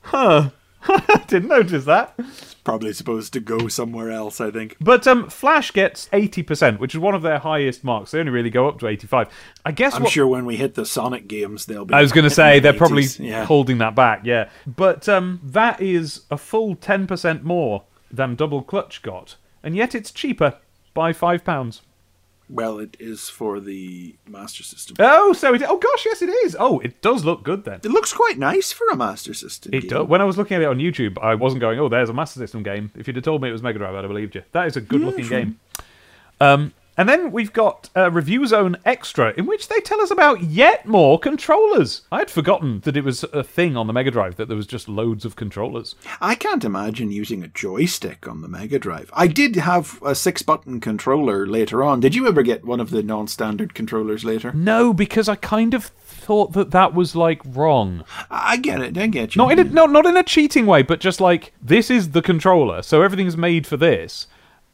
[0.00, 0.50] Huh.
[1.26, 2.14] Didn't notice that.
[2.18, 4.76] It's Probably supposed to go somewhere else, I think.
[4.80, 8.10] But um, Flash gets 80%, which is one of their highest marks.
[8.10, 9.28] They only really go up to 85.
[9.64, 11.94] I guess I'm what- sure when we hit the Sonic games, they'll be.
[11.94, 13.44] I was going to say the they're probably yeah.
[13.44, 14.48] holding that back, yeah.
[14.66, 20.10] But um, that is a full 10% more than Double Clutch got, and yet it's
[20.10, 20.58] cheaper
[20.94, 21.82] by five pounds.
[22.48, 24.96] Well, it is for the Master System.
[25.00, 25.62] Oh, so it?
[25.66, 26.56] Oh gosh, yes, it is.
[26.58, 27.80] Oh, it does look good then.
[27.82, 29.74] It looks quite nice for a Master System.
[29.74, 29.90] It game.
[29.90, 30.06] does.
[30.06, 32.38] When I was looking at it on YouTube, I wasn't going, "Oh, there's a Master
[32.38, 34.42] System game." If you'd have told me it was Mega Drive, I'd have believed you.
[34.52, 35.58] That is a good-looking game.
[36.40, 40.42] Um, and then we've got uh, Review Zone Extra, in which they tell us about
[40.42, 42.02] yet more controllers.
[42.10, 44.66] I had forgotten that it was a thing on the Mega Drive that there was
[44.66, 45.94] just loads of controllers.
[46.20, 49.10] I can't imagine using a joystick on the Mega Drive.
[49.12, 52.00] I did have a six-button controller later on.
[52.00, 54.52] Did you ever get one of the non-standard controllers later?
[54.52, 58.04] No, because I kind of thought that that was like wrong.
[58.30, 58.96] I get it.
[58.98, 59.42] I get you.
[59.42, 62.22] Not in a, no, not in a cheating way, but just like this is the
[62.22, 64.26] controller, so everything's made for this.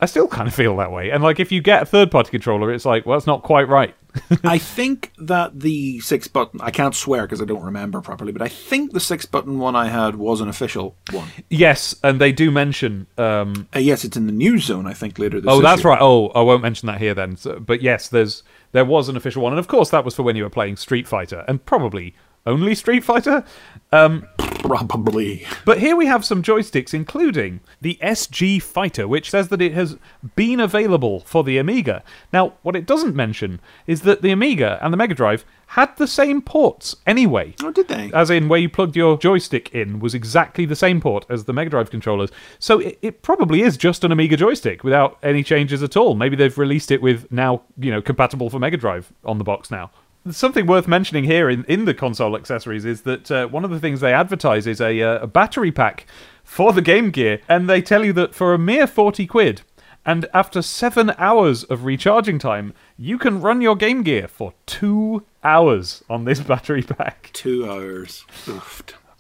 [0.03, 1.11] I still kind of feel that way.
[1.11, 3.69] And like if you get a third party controller, it's like, well, it's not quite
[3.69, 3.95] right.
[4.45, 8.43] I think that the six button, I can't swear because I don't remember properly, but
[8.43, 11.29] I think the six button one I had was an official one.
[11.49, 13.07] yes, and they do mention.
[13.17, 16.01] Um, Uh, yes, it's in the news zone, I think, later this oh, that's right.
[16.01, 17.37] Oh, I won't mention that here then.
[17.37, 20.25] So, but yes, there's there was an official one, and of course that was for
[20.25, 22.15] when you were playing Street Fighter, and probably
[22.47, 23.45] only Street Fighter.
[23.93, 24.27] Um,
[24.63, 25.45] Probably.
[25.65, 29.99] But here we have some joysticks, including the SG Fighter, which says that it has
[30.37, 32.05] been available for the Amiga.
[32.33, 36.07] Now, what it doesn't mention is that the Amiga and the Mega Drive had the
[36.07, 37.55] same ports anyway.
[37.63, 38.13] Oh, did they?
[38.13, 41.53] As in, where you plugged your joystick in was exactly the same port as the
[41.53, 42.31] Mega Drive controllers.
[42.59, 46.15] So it, it probably is just an Amiga joystick without any changes at all.
[46.15, 49.71] Maybe they've released it with now, you know, compatible for Mega Drive on the box
[49.71, 49.91] now.
[50.31, 53.81] Something worth mentioning here in, in the console accessories is that uh, one of the
[53.81, 56.07] things they advertise is a, uh, a battery pack
[56.45, 59.63] for the Game Gear, and they tell you that for a mere 40 quid,
[60.05, 65.25] and after seven hours of recharging time, you can run your Game Gear for two
[65.43, 67.31] hours on this battery pack.
[67.33, 68.25] Two hours.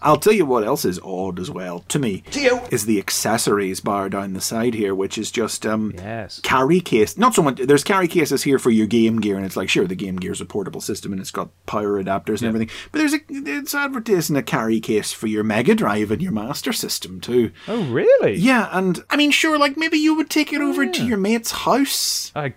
[0.02, 2.22] I'll tell you what else is odd as well to me
[2.70, 6.40] is the accessories bar down the side here, which is just um Yes.
[6.42, 7.16] carry case.
[7.16, 7.56] Not so much.
[7.56, 10.40] There's carry cases here for your Game Gear, and it's like sure the Game Gear's
[10.40, 12.70] a portable system and it's got power adapters and everything.
[12.90, 16.72] But there's a it's advertising a carry case for your Mega Drive and your Master
[16.72, 17.52] System too.
[17.68, 18.34] Oh, really?
[18.34, 21.52] Yeah, and I mean sure, like maybe you would take it over to your mate's
[21.52, 22.32] house.
[22.34, 22.52] I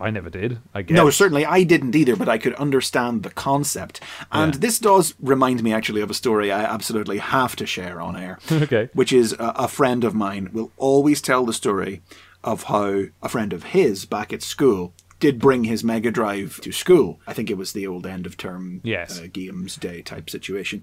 [0.00, 0.58] I never did.
[0.74, 0.94] I guess.
[0.96, 4.00] No, certainly I didn't either, but I could understand the concept.
[4.30, 8.16] And this does remind me actually of a story I absolutely have to share on
[8.16, 8.38] air.
[8.52, 8.88] Okay.
[8.92, 12.02] Which is a, a friend of mine will always tell the story
[12.44, 16.72] of how a friend of his back at school did bring his Mega Drive to
[16.72, 17.20] school.
[17.26, 19.20] I think it was the old end of term Yes.
[19.20, 20.82] uh, games day type situation.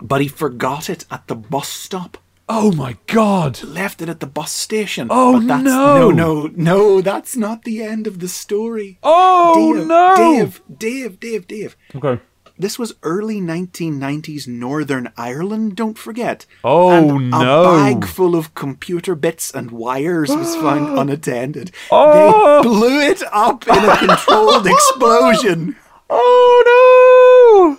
[0.00, 2.18] But he forgot it at the bus stop
[2.50, 3.62] Oh my god!
[3.62, 5.08] left it at the bus station.
[5.10, 6.10] Oh, but that's, no.
[6.10, 8.98] No, no, no, that's not the end of the story.
[9.02, 10.14] Oh Dave, no!
[10.16, 11.76] Dave, Dave, Dave, Dave.
[11.94, 12.22] Okay.
[12.58, 16.44] This was early 1990s Northern Ireland, don't forget.
[16.64, 17.62] Oh, and no.
[17.62, 21.70] A bag full of computer bits and wires was found unattended.
[21.92, 22.62] Oh.
[22.62, 25.76] They blew it up in a controlled explosion.
[26.10, 27.76] Oh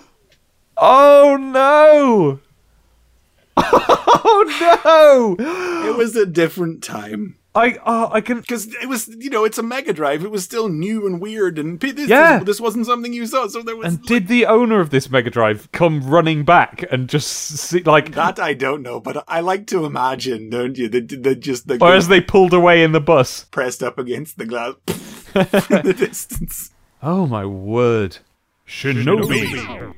[0.78, 2.40] Oh no!
[4.22, 5.88] Oh no!
[5.88, 7.36] It was a different time.
[7.52, 10.24] I uh, I can Because it was, you know, it's a Mega Drive.
[10.24, 12.38] It was still new and weird, and p- this, Yeah.
[12.44, 13.48] this wasn't something you saw.
[13.48, 17.08] So there was And did the owner of this Mega Drive come running back and
[17.08, 20.88] just see, like, That I don't know, but I like to imagine, don't you?
[20.88, 23.44] That that just the or as they pulled away in the bus?
[23.50, 24.92] pressed up against the glass in
[25.82, 26.70] the distance.
[27.02, 28.18] Oh my word!
[28.68, 29.94] Shinobi.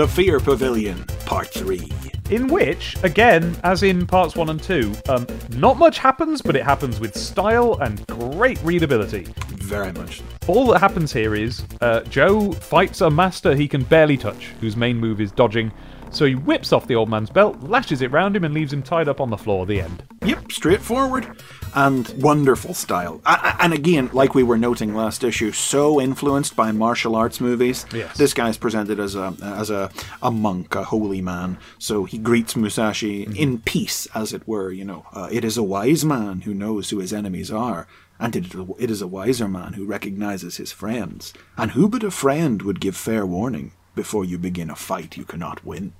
[0.00, 1.92] The Fear Pavilion, Part Three.
[2.30, 6.64] In which, again, as in parts one and two, um, not much happens, but it
[6.64, 9.24] happens with style and great readability.
[9.48, 10.22] Very much.
[10.46, 14.74] All that happens here is uh, Joe fights a master he can barely touch, whose
[14.74, 15.70] main move is dodging.
[16.12, 18.82] So he whips off the old man's belt, lashes it round him, and leaves him
[18.82, 19.64] tied up on the floor.
[19.64, 20.02] The end.
[20.24, 21.26] Yep, straightforward
[21.74, 23.20] and wonderful style.
[23.24, 27.86] And again, like we were noting last issue, so influenced by martial arts movies.
[27.92, 28.16] Yes.
[28.16, 29.90] This guy's presented as a as a,
[30.22, 31.58] a monk, a holy man.
[31.78, 34.72] So he greets Musashi in peace, as it were.
[34.72, 37.86] You know, uh, it is a wise man who knows who his enemies are.
[38.18, 41.32] And it, it is a wiser man who recognizes his friends.
[41.56, 45.24] And who but a friend would give fair warning before you begin a fight you
[45.24, 45.94] cannot win?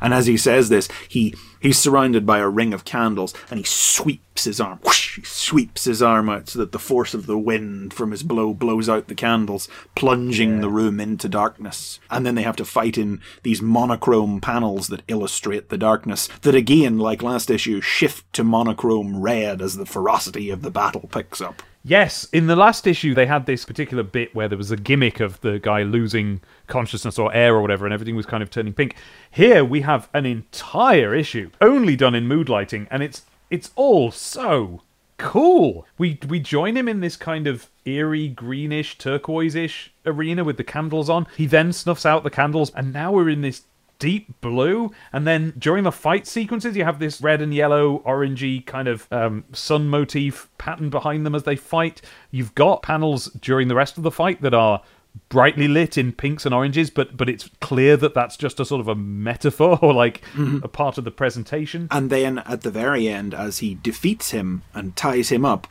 [0.00, 3.64] And as he says this, he he's surrounded by a ring of candles, and he
[3.64, 4.78] sweeps his arm.
[4.82, 8.22] Whoosh, he sweeps his arm out so that the force of the wind from his
[8.22, 12.00] blow blows out the candles, plunging the room into darkness.
[12.10, 16.28] And then they have to fight in these monochrome panels that illustrate the darkness.
[16.42, 21.08] That again, like last issue, shift to monochrome red as the ferocity of the battle
[21.12, 21.62] picks up.
[21.82, 25.18] Yes, in the last issue, they had this particular bit where there was a gimmick
[25.18, 28.74] of the guy losing consciousness or air or whatever, and everything was kind of turning
[28.74, 28.96] pink.
[29.30, 34.10] Here we have an entire issue only done in mood lighting, and it's it's all
[34.10, 34.82] so
[35.16, 35.86] cool.
[35.96, 41.08] We we join him in this kind of eerie, greenish, turquoise-ish arena with the candles
[41.08, 41.26] on.
[41.34, 43.62] He then snuffs out the candles, and now we're in this
[44.00, 48.64] deep blue and then during the fight sequences you have this red and yellow orangey
[48.66, 52.02] kind of um, sun motif pattern behind them as they fight.
[52.32, 54.82] You've got panels during the rest of the fight that are
[55.28, 58.80] brightly lit in pinks and oranges but but it's clear that that's just a sort
[58.80, 60.22] of a metaphor or like
[60.62, 64.62] a part of the presentation And then at the very end, as he defeats him
[64.74, 65.66] and ties him up,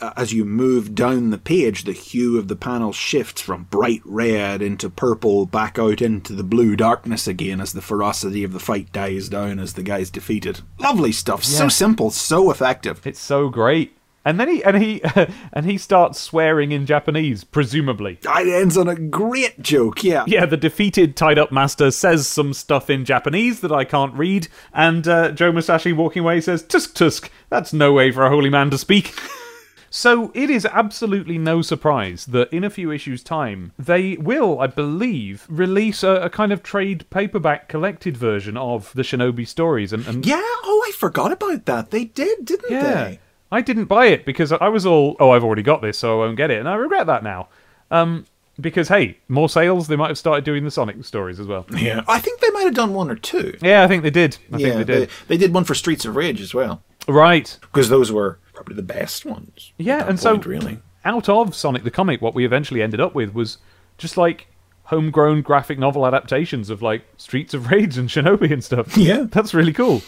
[0.00, 4.02] uh, as you move down the page, the hue of the panel shifts from bright
[4.04, 8.60] red into purple, back out into the blue darkness again as the ferocity of the
[8.60, 10.60] fight dies down as the guy's defeated.
[10.78, 11.44] Lovely stuff.
[11.44, 13.06] So simple, so effective.
[13.06, 15.02] it's so great and then he and he
[15.52, 20.24] and he starts swearing in japanese presumably It ends on a great joke, yeah.
[20.26, 24.48] yeah, the defeated tied up master says some stuff in Japanese that I can't read,
[24.72, 28.50] and uh, Joe Musashi walking away says, Tusk Tusk, that's no way for a holy
[28.50, 29.18] man to speak.
[29.90, 34.66] so it is absolutely no surprise that in a few issues' time, they will, I
[34.66, 39.92] believe, release a, a kind of trade paperback collected version of the Shinobi stories.
[39.92, 41.90] And, and Yeah, oh, I forgot about that.
[41.90, 43.04] They did, didn't yeah.
[43.04, 43.20] they?
[43.52, 46.26] I didn't buy it because I was all, oh, I've already got this, so I
[46.26, 46.58] won't get it.
[46.58, 47.48] And I regret that now.
[47.90, 48.26] Um,
[48.60, 51.66] because, hey, more sales, they might have started doing the Sonic stories as well.
[51.76, 52.02] Yeah.
[52.08, 53.56] I think they might have done one or two.
[53.60, 54.38] Yeah, I think they did.
[54.52, 55.10] I yeah, think they did.
[55.28, 56.82] They, did one for Streets of Rage as well.
[57.08, 57.56] Right.
[57.60, 59.72] Because those were probably the best ones.
[59.76, 60.78] Yeah, that and so really.
[61.04, 63.58] out of Sonic the Comic, what we eventually ended up with was
[63.98, 64.46] just like
[64.84, 68.96] homegrown graphic novel adaptations of like Streets of Rage and Shinobi and stuff.
[68.96, 69.26] Yeah.
[69.30, 70.02] That's really cool.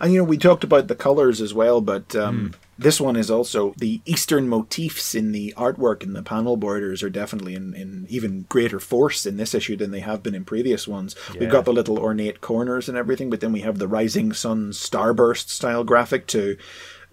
[0.00, 2.48] And you know, we talked about the colors as well, but um, Hmm.
[2.78, 7.10] This one is also the Eastern motifs in the artwork and the panel borders are
[7.10, 10.88] definitely in, in even greater force in this issue than they have been in previous
[10.88, 11.14] ones.
[11.38, 14.70] We've got the little ornate corners and everything, but then we have the Rising Sun
[14.72, 16.56] Starburst style graphic to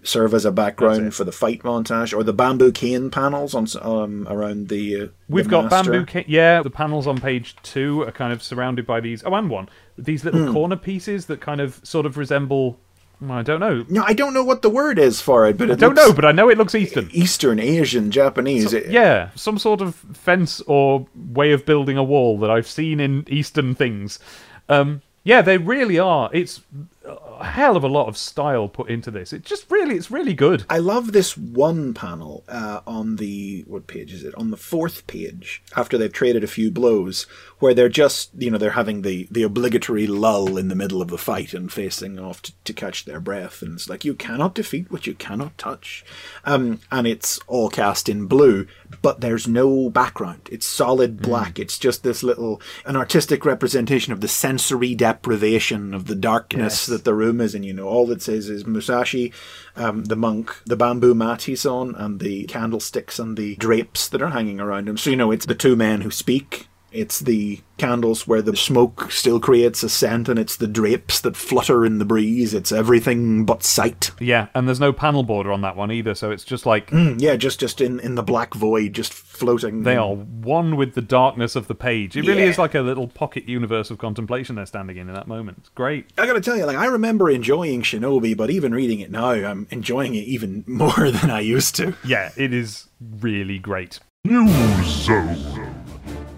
[0.02, 4.26] serve as a background for the fight montage, or the bamboo cane panels on um,
[4.30, 5.02] around the.
[5.02, 5.92] Uh, We've the got master.
[5.92, 6.06] bamboo.
[6.06, 9.22] Ca- yeah, the panels on page two are kind of surrounded by these.
[9.26, 9.68] Oh, and one.
[9.98, 10.52] These little Hmm.
[10.54, 12.80] corner pieces that kind of sort of resemble.
[13.28, 13.84] I don't know.
[13.88, 16.12] No, I don't know what the word is for it, but it I don't know,
[16.12, 17.10] but I know it looks Eastern.
[17.12, 18.72] Eastern, Asian, Japanese.
[18.72, 22.98] It- Yeah, some sort of fence or way of building a wall that I've seen
[23.00, 24.18] in Eastern things.
[24.68, 26.30] Um, yeah, they really are.
[26.32, 26.62] It's
[27.04, 29.32] a hell of a lot of style put into this.
[29.32, 30.64] It just really, it's really good.
[30.68, 34.34] I love this one panel uh, on the what page is it?
[34.34, 37.22] On the fourth page, after they've traded a few blows,
[37.58, 41.08] where they're just you know they're having the the obligatory lull in the middle of
[41.08, 44.54] the fight and facing off to, to catch their breath, and it's like you cannot
[44.54, 46.04] defeat what you cannot touch,
[46.44, 48.66] um, and it's all cast in blue,
[49.00, 50.48] but there's no background.
[50.52, 51.58] It's solid black.
[51.58, 57.04] It's just this little an artistic representation of the sensory deprivation of the darkness that
[57.04, 57.62] the room is in.
[57.62, 59.32] You know, all it says is Musashi,
[59.76, 64.22] um, the monk, the bamboo mat he's on, and the candlesticks and the drapes that
[64.22, 64.96] are hanging around him.
[64.96, 66.68] So you know, it's the two men who speak.
[66.92, 71.36] It's the candles where the smoke still creates a scent, and it's the drapes that
[71.36, 72.52] flutter in the breeze.
[72.52, 74.10] It's everything but sight.
[74.20, 77.20] Yeah, and there's no panel border on that one either, so it's just like Mm,
[77.20, 79.82] yeah, just just in, in the black void, just floating.
[79.84, 82.16] they are one with the darkness of the page.
[82.16, 82.48] It really Yeah.
[82.50, 85.58] is like a little pocket universe of contemplation they're standing in in that moment.
[85.60, 86.06] It's great.
[86.18, 89.66] I gotta tell you, like I remember enjoying Shinobi, but even reading it now, I'm
[89.70, 91.94] enjoying it even more than I used to.
[92.04, 94.00] Yeah, it is really great.
[94.24, 95.36] News Zone.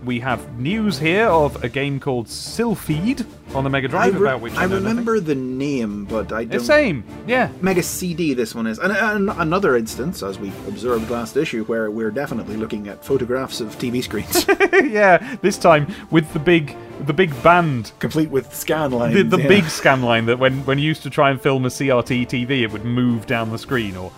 [0.05, 3.25] We have news here of a game called Silpheed
[3.55, 4.89] on the Mega Drive, re- about which I I know nothing.
[4.89, 6.65] remember the name, but I The don't.
[6.65, 7.51] same, yeah.
[7.61, 8.79] Mega CD, this one is.
[8.81, 13.61] And, and another instance, as we observed last issue, where we're definitely looking at photographs
[13.61, 14.45] of TV screens,
[14.93, 16.77] yeah, this time with the big
[17.07, 19.15] the big band complete with scan lines.
[19.15, 19.49] the, the yeah.
[19.49, 22.63] big scan line that when, when you used to try and film a CRT TV,
[22.63, 24.11] it would move down the screen, or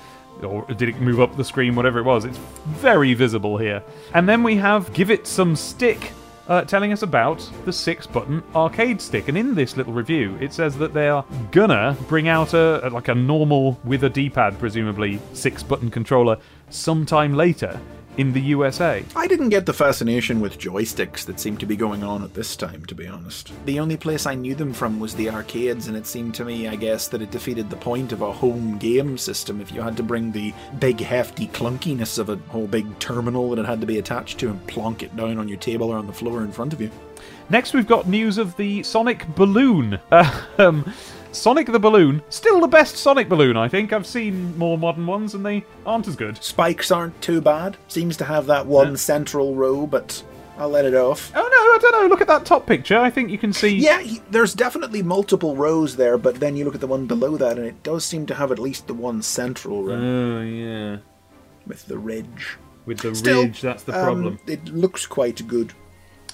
[0.45, 1.75] or did it move up the screen?
[1.75, 3.83] Whatever it was, it's very visible here.
[4.13, 6.13] And then we have give it some stick.
[6.47, 10.53] Uh, telling us about the six button arcade stick and in this little review it
[10.53, 14.59] says that they are gonna bring out a, a- like a normal with a d-pad
[14.59, 16.37] presumably six button controller
[16.69, 17.81] sometime later
[18.17, 22.03] in the usa I didn't get the fascination with joysticks that seemed to be going
[22.03, 23.53] on at this time, to be honest.
[23.67, 26.69] The only place I knew them from was the arcades, and it seemed to me,
[26.69, 29.97] I guess, that it defeated the point of a home game system if you had
[29.97, 33.87] to bring the big, hefty clunkiness of a whole big terminal that it had to
[33.87, 36.53] be attached to and plonk it down on your table or on the floor in
[36.53, 36.91] front of you.
[37.51, 39.99] Next, we've got news of the Sonic Balloon.
[40.11, 40.93] Uh, um,
[41.35, 43.93] Sonic the Balloon, still the best Sonic Balloon, I think.
[43.93, 46.43] I've seen more modern ones and they aren't as good.
[46.43, 47.77] Spikes aren't too bad.
[47.89, 50.23] Seems to have that one central row, but
[50.57, 51.33] I'll let it off.
[51.35, 52.09] Oh no, I don't know.
[52.09, 52.99] Look at that top picture.
[52.99, 53.77] I think you can see.
[53.77, 57.37] Yeah, he, there's definitely multiple rows there, but then you look at the one below
[57.37, 60.99] that, and it does seem to have at least the one central row Oh yeah.
[61.67, 62.57] with the ridge.
[62.87, 64.39] With the Still, ridge, that's the um, problem.
[64.47, 65.73] It looks quite good.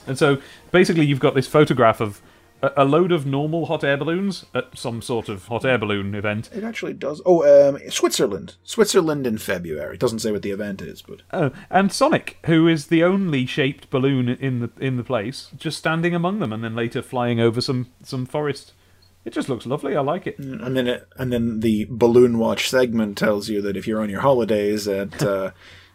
[0.07, 0.39] And so
[0.73, 2.21] basically, you've got this photograph of
[2.63, 6.51] a, load of normal hot air balloons at some sort of hot air balloon event.
[6.53, 7.23] It actually does.
[7.25, 8.57] Oh, um, Switzerland.
[8.65, 9.95] Switzerland in February.
[9.95, 13.47] It doesn't say what the event is, but Oh, and Sonic, who is the only
[13.47, 17.41] shaped balloon in the in the place, just standing among them, and then later flying
[17.41, 18.73] over some some forest.
[19.25, 19.95] It just looks lovely.
[19.95, 20.39] I like it.
[20.39, 24.09] and then it, and then the balloon watch segment tells you that if you're on
[24.09, 25.51] your holidays at uh,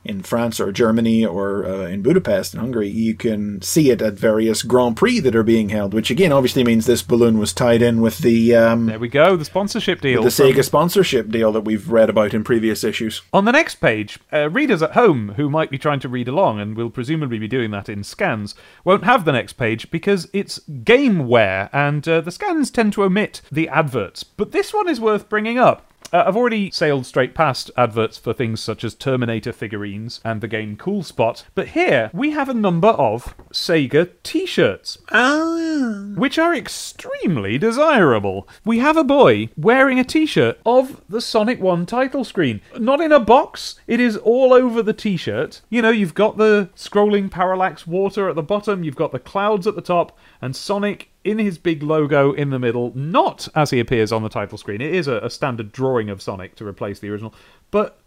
[0.05, 4.13] in France or Germany or uh, in Budapest in Hungary, you can see it at
[4.13, 5.93] various Grand Prix that are being held.
[5.93, 9.35] Which again, obviously means this balloon was tied in with the um, There we go.
[9.35, 10.21] The sponsorship deal.
[10.23, 13.23] the Sega sponsorship deal that we've read about in previous issues.
[13.33, 16.59] On the next page, uh, readers at home who might be trying to read along
[16.59, 20.59] and will presumably be doing that in scans won't have the next page because it's
[20.83, 24.23] gameware and uh, the scans tend to omit the adverts.
[24.23, 25.91] But this one is worth bringing up.
[26.13, 30.47] Uh, I've already sailed straight past adverts for things such as Terminator figurines and the
[30.47, 36.37] game Cool Spot, but here we have a number of Sega t shirts Ah, which
[36.37, 38.47] are extremely desirable.
[38.63, 42.61] We have a boy wearing a t shirt of the Sonic 1 title screen.
[42.77, 45.61] Not in a box, it is all over the t shirt.
[45.69, 49.67] You know, you've got the scrolling parallax water at the bottom, you've got the clouds
[49.67, 53.79] at the top, and Sonic in his big logo in the middle, not as he
[53.79, 54.79] appears on the title screen.
[54.79, 57.33] It is a, a standard drawing of Sonic to replace the original,
[57.71, 57.97] but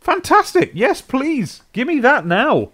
[0.00, 0.72] fantastic.
[0.74, 1.62] Yes, please.
[1.72, 2.70] Give me that now.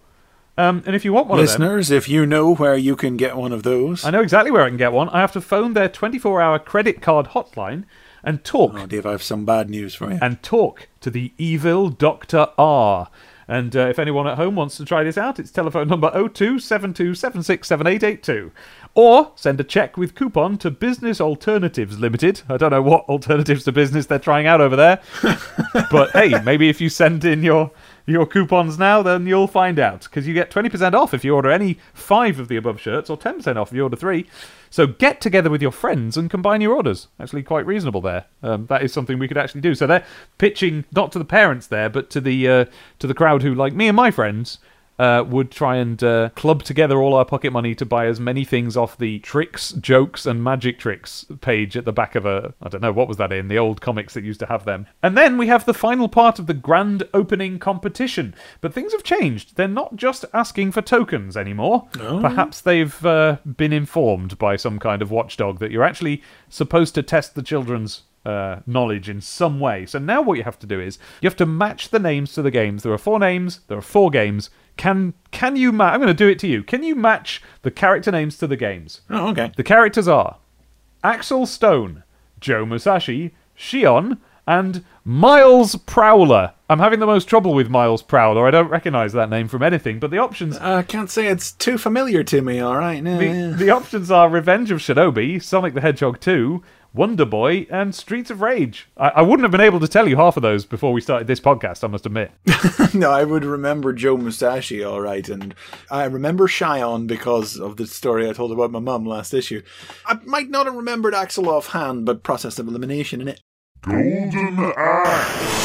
[0.57, 1.61] Um, and if you want one of them.
[1.61, 4.63] listeners, if you know where you can get one of those, I know exactly where
[4.63, 5.09] I can get one.
[5.11, 7.85] I have to phone their 24 hour credit card hotline
[8.23, 10.19] and talk oh, Dave, I have some bad news for you.
[10.23, 12.47] and talk to the evil Dr.
[12.57, 13.11] R.
[13.47, 18.51] And uh, if anyone at home wants to try this out, it's telephone number 0272767882.
[18.97, 22.43] Or send a check with coupon to Business Alternatives Limited.
[22.49, 25.01] I don't know what alternatives to business they're trying out over there.
[25.91, 27.73] but hey, maybe if you send in your
[28.07, 31.51] your coupons now, then you'll find out because you get 20% off if you order
[31.51, 34.27] any five of the above shirts, or 10% off if you order three.
[34.69, 37.09] So get together with your friends and combine your orders.
[37.19, 38.27] Actually, quite reasonable there.
[38.43, 39.75] Um, that is something we could actually do.
[39.75, 40.05] So they're
[40.39, 42.65] pitching not to the parents there, but to the uh,
[42.99, 44.59] to the crowd who, like me and my friends,
[44.99, 48.45] uh, would try and uh, club together all our pocket money to buy as many
[48.45, 52.69] things off the tricks, jokes, and magic tricks page at the back of a I
[52.69, 54.87] don't know what was that in the old comics that used to have them.
[55.03, 58.35] And then we have the final part of the grand opening competition.
[58.61, 59.57] But things have changed.
[59.57, 61.89] They're not just asking for tokens anymore.
[62.21, 67.03] Perhaps they've uh, been informed by some kind of watchdog that you're actually supposed to
[67.03, 69.87] test the children's uh, knowledge in some way.
[69.87, 72.43] So now what you have to do is you have to match the names to
[72.43, 72.83] the games.
[72.83, 73.61] There are four names.
[73.69, 74.51] There are four games.
[74.77, 75.73] Can can you?
[75.73, 76.63] Ma- I'm going to do it to you.
[76.63, 79.01] Can you match the character names to the games?
[79.11, 79.53] oh, okay.
[79.57, 80.39] The characters are
[81.03, 82.03] Axel Stone,
[82.41, 86.53] Joe Musashi, Shion, and Miles Prowler.
[86.69, 88.47] I'm having the most trouble with Miles Prowler.
[88.47, 91.79] I don't recognize that name from anything, but the options I can't say it's too
[91.79, 92.61] familiar to me.
[92.61, 93.51] All right, no, the, yeah.
[93.51, 96.63] the options are Revenge of Shinobi, Sonic the Hedgehog 2,
[96.95, 98.89] Wonder Boy, and Streets of Rage.
[98.97, 101.27] I, I wouldn't have been able to tell you half of those before we started
[101.27, 102.31] this podcast, I must admit.
[102.95, 105.57] no, I would remember Joe Musashi, all right, and
[105.91, 109.63] I remember Shion because of the story I told about my mum last issue.
[110.07, 113.41] I might not have remembered Axel offhand, but process of elimination in it.
[113.83, 115.65] Golden Axe.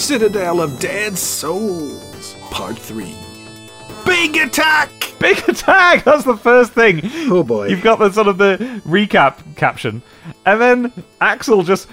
[0.00, 3.12] Citadel of Dead Souls, Part 3.
[4.08, 4.90] Big attack!
[5.18, 6.04] Big attack!
[6.04, 7.00] That's the first thing.
[7.30, 7.68] Oh boy.
[7.68, 8.56] You've got the sort of the
[8.86, 10.02] recap caption,
[10.46, 11.88] and then Axel just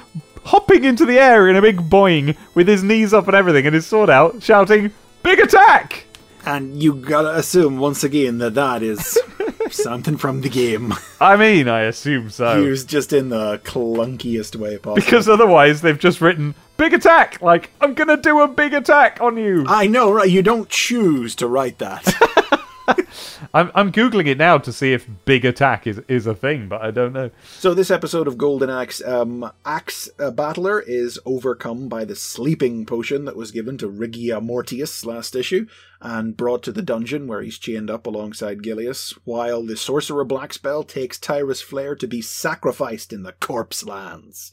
[0.45, 3.75] hopping into the air in a big boing with his knees up and everything and
[3.75, 4.91] his sword out, shouting,
[5.23, 6.05] Big attack!
[6.45, 9.17] And you gotta assume once again that that is
[9.71, 10.93] something from the game.
[11.19, 12.61] I mean, I assume so.
[12.61, 14.95] He was just in the clunkiest way possible.
[14.95, 17.41] Because otherwise they've just written, Big attack!
[17.41, 19.65] Like, I'm gonna do a big attack on you!
[19.67, 20.29] I know, right?
[20.29, 22.03] You don't choose to write that.
[23.53, 26.81] I'm, I'm Googling it now to see if big attack is, is a thing, but
[26.81, 27.31] I don't know.
[27.57, 32.85] so this episode of Golden Axe, um, Axe uh, Battler is overcome by the sleeping
[32.85, 35.67] potion that was given to Rigia Mortius last issue
[36.01, 40.83] and brought to the dungeon where he's chained up alongside Gilius, while the sorcerer Blackspell
[40.83, 44.51] takes Tyris Flare to be sacrificed in the Corpse Lands.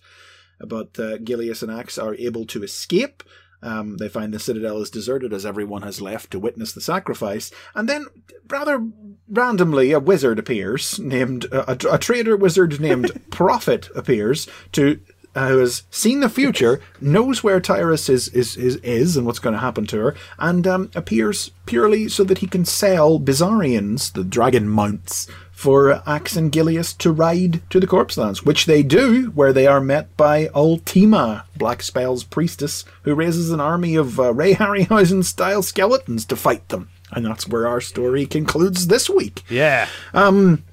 [0.67, 3.23] But uh, Gilius and Axe are able to escape.
[3.65, 7.53] Um, they find the citadel is deserted as everyone has left to witness the sacrifice,
[7.77, 8.07] and then,
[8.49, 8.85] rather
[9.29, 14.99] randomly, a wizard appears named uh, a, a trader wizard named Prophet appears to
[15.35, 19.39] uh, who has seen the future, knows where Tyris is is is, is and what's
[19.39, 24.13] going to happen to her, and um, appears purely so that he can sell Bizarrians,
[24.13, 25.29] the dragon mounts,
[25.63, 29.69] for Axe and Gilius to ride to the Corpse Lands, which they do, where they
[29.69, 35.23] are met by Ultima, Black Spell's priestess, who raises an army of uh, Ray Harryhausen
[35.23, 36.89] style skeletons to fight them.
[37.13, 39.43] And that's where our story concludes this week.
[39.49, 39.87] Yeah.
[40.13, 40.65] Um.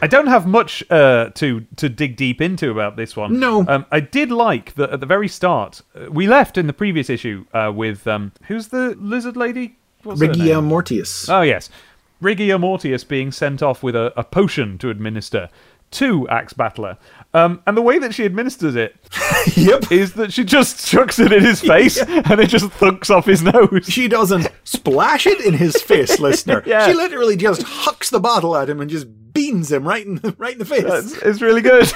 [0.00, 3.38] I don't have much uh, to to dig deep into about this one.
[3.40, 3.66] No.
[3.68, 5.82] um, I did like that at the very start.
[5.94, 9.76] uh, We left in the previous issue uh, with um, who's the lizard lady?
[10.04, 10.62] What's her Rigia?
[10.62, 11.28] Mortius.
[11.28, 11.68] Oh yes,
[12.22, 15.48] Rigia Mortius being sent off with a, a potion to administer
[15.92, 16.98] to Axe Battler,
[17.34, 18.96] um, and the way that she administers it
[19.56, 19.90] yep.
[19.92, 23.42] is that she just chucks it in his face and it just thunks off his
[23.42, 23.86] nose.
[23.88, 26.62] She doesn't splash it in his face, listener.
[26.74, 26.86] Yeah.
[26.86, 30.34] She literally just hucks the bottle at him and just beans him right in the,
[30.38, 30.84] right in the face.
[30.84, 31.92] It's, it's really good.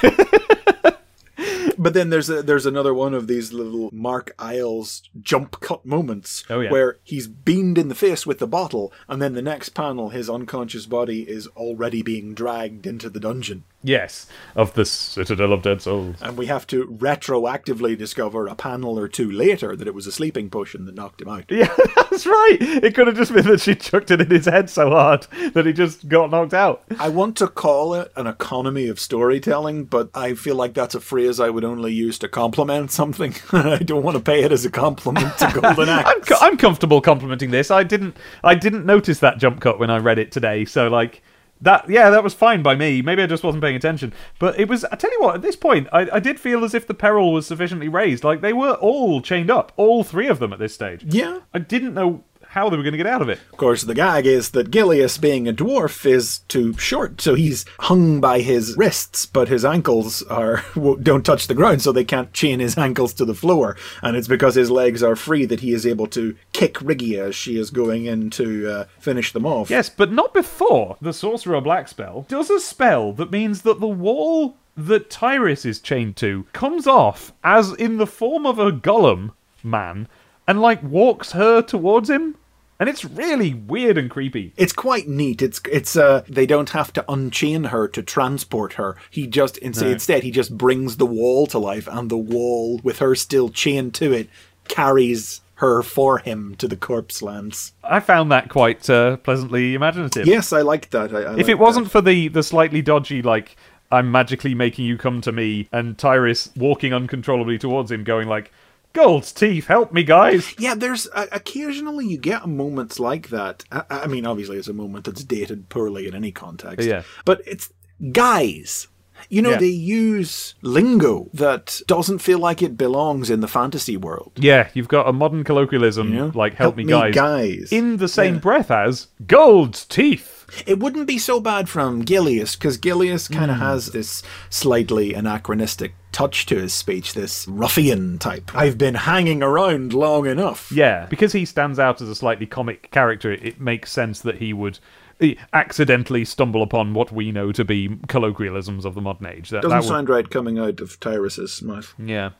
[1.79, 6.45] But then there's a, there's another one of these little Mark Isles jump cut moments
[6.51, 6.71] Oh, yeah.
[6.71, 10.29] where he's beamed in the face with the bottle, and then the next panel, his
[10.29, 13.65] unconscious body is already being dragged into the dungeon.
[13.83, 14.27] Yes,
[14.57, 16.17] of the Citadel of Dead Souls.
[16.21, 20.13] And we have to retroactively discover a panel or two later that it was a
[20.13, 21.45] sleeping potion that knocked him out.
[21.51, 21.75] Yeah,
[22.11, 22.59] that's right.
[22.61, 25.67] It could have just been that she chucked it in his head so hard that
[25.67, 26.83] he just got knocked out.
[26.99, 31.01] I want to call it an economy of storytelling, but I feel like that's a
[31.01, 33.35] phrase I would only use to compliment something.
[33.53, 36.29] I don't want to pay it as a compliment to Golden I'm, Axe.
[36.29, 37.71] co- I'm comfortable complimenting this.
[37.71, 40.65] I didn't I didn't notice that jump cut when I read it today.
[40.65, 41.23] So like
[41.61, 43.03] that yeah, that was fine by me.
[43.03, 44.13] Maybe I just wasn't paying attention.
[44.39, 46.75] But it was I tell you what, at this point I, I did feel as
[46.75, 48.25] if the peril was sufficiently raised.
[48.25, 51.05] Like they were all chained up, all three of them at this stage.
[51.05, 51.41] Yeah.
[51.53, 53.39] I didn't know how are they were going to get out of it.
[53.53, 57.67] Of course, the gag is that Gilius, being a dwarf, is too short, so he's
[57.81, 60.65] hung by his wrists, but his ankles are
[61.03, 63.77] don't touch the ground, so they can't chain his ankles to the floor.
[64.03, 67.35] And it's because his legs are free that he is able to kick Rigia as
[67.35, 69.69] she is going in to uh, finish them off.
[69.69, 73.87] Yes, but not before the Sorcerer Black spell does a spell that means that the
[73.87, 79.33] wall that Tyris is chained to comes off as in the form of a golem
[79.63, 80.09] man
[80.49, 82.35] and like walks her towards him.
[82.81, 84.53] And it's really weird and creepy.
[84.57, 85.43] It's quite neat.
[85.43, 88.97] It's it's uh they don't have to unchain her to transport her.
[89.11, 89.93] He just instead, No.
[89.93, 93.95] instead he just brings the wall to life and the wall with her still chained
[93.95, 94.29] to it
[94.69, 97.73] carries her for him to the corpse lands.
[97.83, 100.29] I found that quite uh, pleasantly imaginative.
[100.29, 101.13] Yes, I liked that.
[101.13, 101.91] I, I if it wasn't that.
[101.91, 103.57] for the the slightly dodgy like
[103.91, 108.53] I'm magically making you come to me and Tyris walking uncontrollably towards him going like
[108.99, 110.55] Gold's teeth, help me guys.
[110.59, 113.65] Yeah, there's uh, occasionally you get moments like that.
[113.71, 116.87] I, I mean, obviously, it's a moment that's dated poorly in any context.
[116.89, 117.03] Yeah.
[117.25, 117.73] but it's
[118.13, 118.89] guys.
[119.29, 119.59] You know, Yeah.
[119.59, 124.33] they use lingo that doesn't feel like it belongs in the fantasy world.
[124.37, 126.33] Yeah, you've got a modern colloquialism You know?
[126.35, 127.15] like help, me, guys.
[127.15, 127.69] guys.
[127.73, 128.41] in the same Yeah.
[128.41, 130.38] breath as Gold's teeth.
[130.67, 133.63] It wouldn't be so bad from Gilius, because Gilius kind of Hmm.
[133.65, 138.51] has this slightly anachronistic touch to his speech, this ruffian type.
[138.55, 140.73] I've been hanging around long enough.
[140.73, 144.53] Yeah, because he stands out as a slightly comic character, it makes sense that he
[144.53, 144.79] would
[145.21, 149.51] eh, accidentally stumble upon what we know to be colloquialisms of the modern age.
[149.51, 151.93] That, Doesn't that would- sound right coming out of Tyris's mouth.
[151.99, 152.31] Yeah.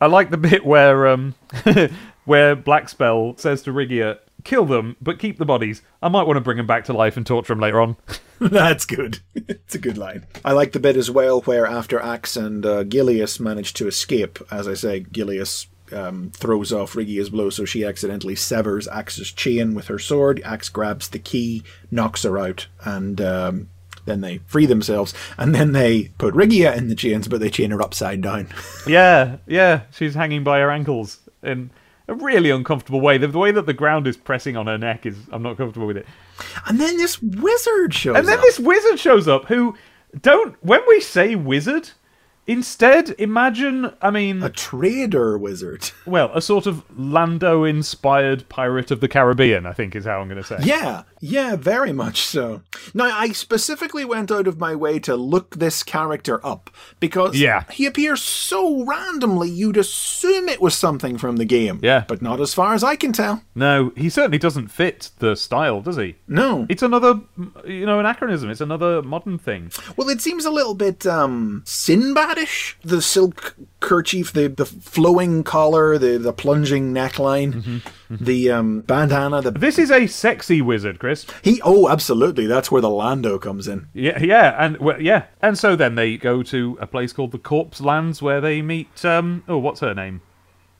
[0.00, 1.34] I like the bit where um
[2.24, 5.82] where Blackspell says to Rigia, kill them, but keep the bodies.
[6.00, 7.96] I might want to bring them back to life and torture them later on.
[8.40, 9.18] That's good.
[9.34, 10.26] it's a good line.
[10.44, 14.38] I like the bit as well where after Axe and uh, Gilius manage to escape,
[14.50, 19.74] as I say, Gilius um, throws off Rigia's blow, so she accidentally severs Axe's chain
[19.74, 20.40] with her sword.
[20.44, 23.68] Axe grabs the key, knocks her out, and um,
[24.04, 25.12] then they free themselves.
[25.36, 28.48] And then they put Rigia in the chains, but they chain her upside down.
[28.86, 31.70] Yeah, yeah, she's hanging by her ankles in
[32.08, 33.18] a really uncomfortable way.
[33.18, 35.86] The, the way that the ground is pressing on her neck is I'm not comfortable
[35.86, 36.06] with it.
[36.66, 38.44] and then this wizard shows And then up.
[38.44, 39.74] this wizard shows up who
[40.20, 41.90] don't when we say wizard,
[42.46, 45.90] instead imagine I mean a trader wizard.
[46.06, 50.28] well, a sort of Lando inspired pirate of the Caribbean, I think is how I'm
[50.28, 50.58] gonna say.
[50.62, 52.62] Yeah, yeah, very much so.
[52.94, 57.64] Now, I specifically went out of my way to look this character up because Yeah.
[57.70, 61.80] he appears so randomly you'd assume it was something from the game.
[61.82, 62.04] Yeah.
[62.06, 63.42] But not as far as I can tell.
[63.54, 66.16] No, he certainly doesn't fit the style, does he?
[66.28, 66.66] No.
[66.68, 67.20] It's another
[67.66, 69.72] you know, anachronism, it's another modern thing.
[69.96, 72.74] Well, it seems a little bit um Sinbadish.
[72.84, 77.52] The silk kerchief, the, the flowing collar, the, the plunging neckline,
[78.06, 78.24] Mm-hmm.
[78.24, 81.26] the um bandana, the This is a sexy wizard, Chris.
[81.42, 83.88] he oh absolutely, that's where the Lando comes in.
[83.92, 87.38] Yeah, yeah, and well, yeah, and so then they go to a place called the
[87.38, 89.04] Corpse Lands where they meet.
[89.04, 90.20] Um, oh, what's her name?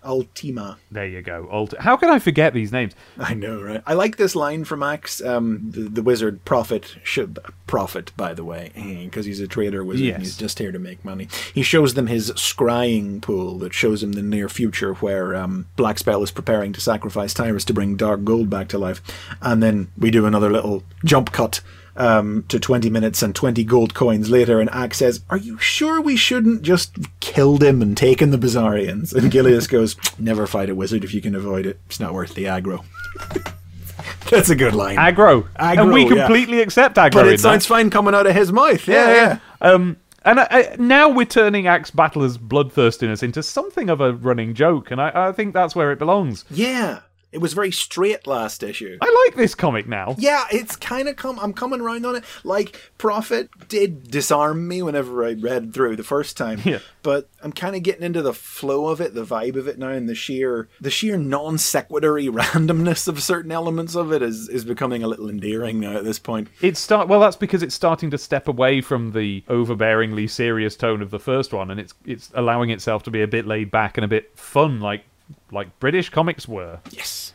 [0.06, 0.78] Ultima.
[0.90, 1.48] There you go.
[1.50, 2.92] Alt- How can I forget these names?
[3.18, 3.82] I know, right?
[3.86, 5.20] I like this line from Max.
[5.22, 8.70] Um, the, the wizard prophet should prophet, by the way,
[9.04, 10.06] because he's a trader wizard.
[10.06, 10.20] and Yes.
[10.20, 11.28] he's just here to make money.
[11.52, 15.98] He shows them his scrying pool that shows him the near future where um, Black
[15.98, 19.02] Spell is preparing to sacrifice Tyris to bring Dark Guld back to life,
[19.42, 21.60] and then we do another little jump cut.
[21.98, 25.98] Um, to 20 minutes and 20 gold coins later, and Axe says, Are you sure
[25.98, 29.14] we shouldn't just killed him and taken the Bizarrians?
[29.14, 31.80] And Gilius goes, Never fight a wizard if you can avoid it.
[31.86, 32.84] It's not worth the aggro.
[34.30, 34.96] That's a good line.
[34.96, 35.48] Aggro.
[35.54, 36.26] Aggro, and we yeah.
[36.26, 37.12] completely accept aggro.
[37.12, 37.74] but it sounds that.
[37.74, 38.86] fine coming out of his mouth.
[38.86, 39.38] Yeah, yeah.
[39.60, 44.54] Um, and I, I, now we're turning Axe Battler's bloodthirstiness into something of a running
[44.54, 46.44] joke, and I, I think that's where it belongs.
[46.50, 47.00] Yeah.
[47.36, 48.96] It was very straight last issue.
[48.98, 50.14] I like this comic now.
[50.16, 51.38] Yeah, it's kind of come.
[51.38, 52.24] I'm coming around on it.
[52.44, 56.62] Like Prophet did disarm me whenever I read through the first time.
[56.64, 56.78] Yeah.
[57.02, 59.90] But I'm kind of getting into the flow of it, the vibe of it now,
[59.90, 64.64] and the sheer, the sheer non sequitory randomness of certain elements of it is is
[64.64, 66.48] becoming a little endearing now at this point.
[66.62, 67.20] It's start well.
[67.20, 71.52] That's because it's starting to step away from the overbearingly serious tone of the first
[71.52, 74.30] one, and it's it's allowing itself to be a bit laid back and a bit
[74.38, 75.04] fun, like
[75.50, 76.80] like British comics were.
[76.90, 77.32] Yes.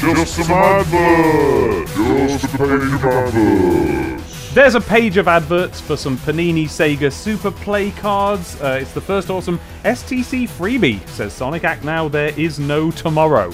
[0.00, 1.94] Just some adverts.
[1.94, 4.54] Just a page of adverts.
[4.54, 8.60] There's a page of adverts for some Panini Sega Super Play cards.
[8.60, 11.06] Uh, it's the first awesome STC freebie.
[11.08, 13.52] Says Sonic Act Now, there is no tomorrow.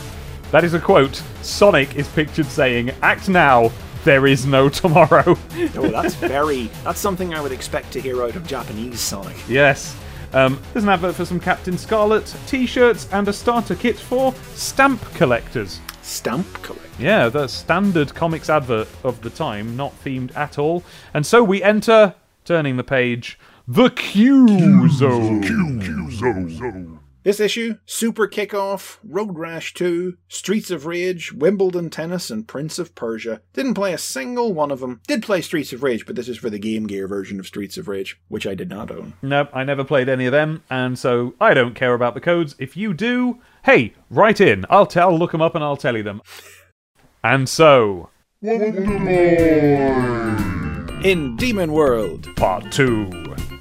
[0.52, 1.20] That is a quote.
[1.42, 3.72] Sonic is pictured saying, Act Now,
[4.04, 5.36] there is no tomorrow.
[5.74, 6.70] Oh, that's very.
[6.84, 9.36] that's something I would expect to hear out of Japanese Sonic.
[9.48, 9.96] yes.
[10.32, 14.34] Um, there's an advert for some Captain Scarlet t shirts and a starter kit for
[14.54, 15.80] stamp collectors.
[16.02, 16.82] Stamp collect.
[16.98, 20.82] Yeah, the standard comics advert of the time, not themed at all.
[21.12, 22.14] And so we enter,
[22.44, 26.95] turning the page, the Q Zone.
[27.26, 27.32] Q-Zone.
[27.32, 32.94] This issue, Super Kickoff, Road Rash 2, Streets of Rage, Wimbledon Tennis, and Prince of
[32.94, 33.40] Persia.
[33.52, 35.00] Didn't play a single one of them.
[35.08, 37.76] Did play Streets of Rage, but this is for the Game Gear version of Streets
[37.76, 39.14] of Rage, which I did not own.
[39.22, 42.54] Nope, I never played any of them, and so I don't care about the codes.
[42.58, 44.64] If you do, hey, write in.
[44.70, 46.22] I'll tell, look them up, and I'll tell you them.
[47.24, 48.10] And so,
[51.02, 53.10] In Demon World, part two.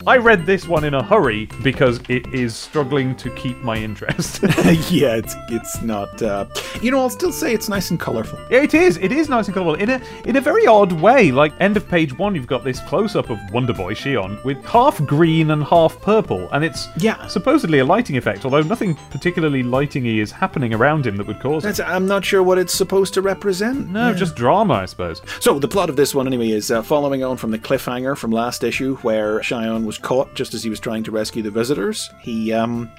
[0.07, 4.41] I read this one in a hurry because it is struggling to keep my interest.
[4.91, 6.21] yeah, it's it's not.
[6.21, 6.45] Uh,
[6.81, 8.37] you know, I'll still say it's nice and colourful.
[8.51, 8.97] Yeah, it is.
[8.97, 11.31] It is nice and colourful in a in a very odd way.
[11.31, 14.63] Like end of page one, you've got this close up of Wonder Boy Shion with
[14.65, 17.25] half green and half purple, and it's Yeah.
[17.27, 18.45] supposedly a lighting effect.
[18.45, 21.79] Although nothing particularly lightingy is happening around him that would cause it.
[21.79, 23.89] I'm not sure what it's supposed to represent.
[23.89, 25.21] No, just drama, I suppose.
[25.39, 28.29] So the plot of this one, anyway, is uh, following on from the cliffhanger from
[28.31, 32.09] last issue, where Shion was caught just as he was trying to rescue the visitors.
[32.21, 32.89] He um,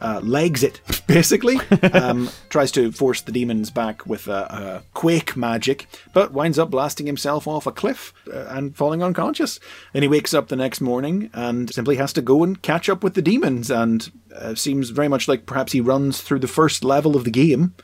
[0.00, 1.58] uh, legs it basically,
[1.92, 6.70] um, tries to force the demons back with uh, uh, quake magic, but winds up
[6.70, 9.58] blasting himself off a cliff uh, and falling unconscious.
[9.92, 13.02] Then he wakes up the next morning and simply has to go and catch up
[13.02, 16.84] with the demons, and uh, seems very much like perhaps he runs through the first
[16.84, 17.74] level of the game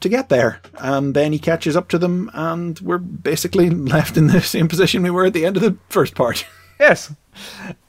[0.00, 4.28] to get there, and then he catches up to them, and we're basically left in
[4.28, 6.46] the same position we were at the end of the first part.
[6.80, 7.14] Yes.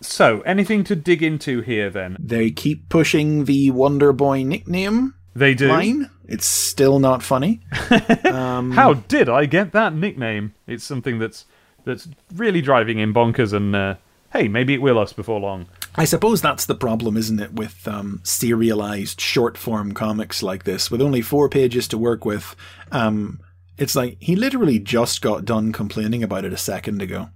[0.02, 2.18] So, anything to dig into here then?
[2.20, 5.70] They keep pushing the Wonder Boy nickname They do.
[5.70, 6.10] line.
[6.28, 7.62] It's still not funny.
[7.72, 10.54] How did I get that nickname?
[10.68, 11.46] It's something that's
[11.84, 13.96] that's really driving him bonkers, and uh,
[14.32, 15.68] hey, maybe it will us before long.
[15.96, 20.90] I suppose that's the problem, isn't it, with um, serialized short form comics like this,
[20.90, 22.56] with only four pages to work with.
[22.92, 23.42] Um,
[23.78, 27.30] it's like he literally just got done complaining about it a second ago.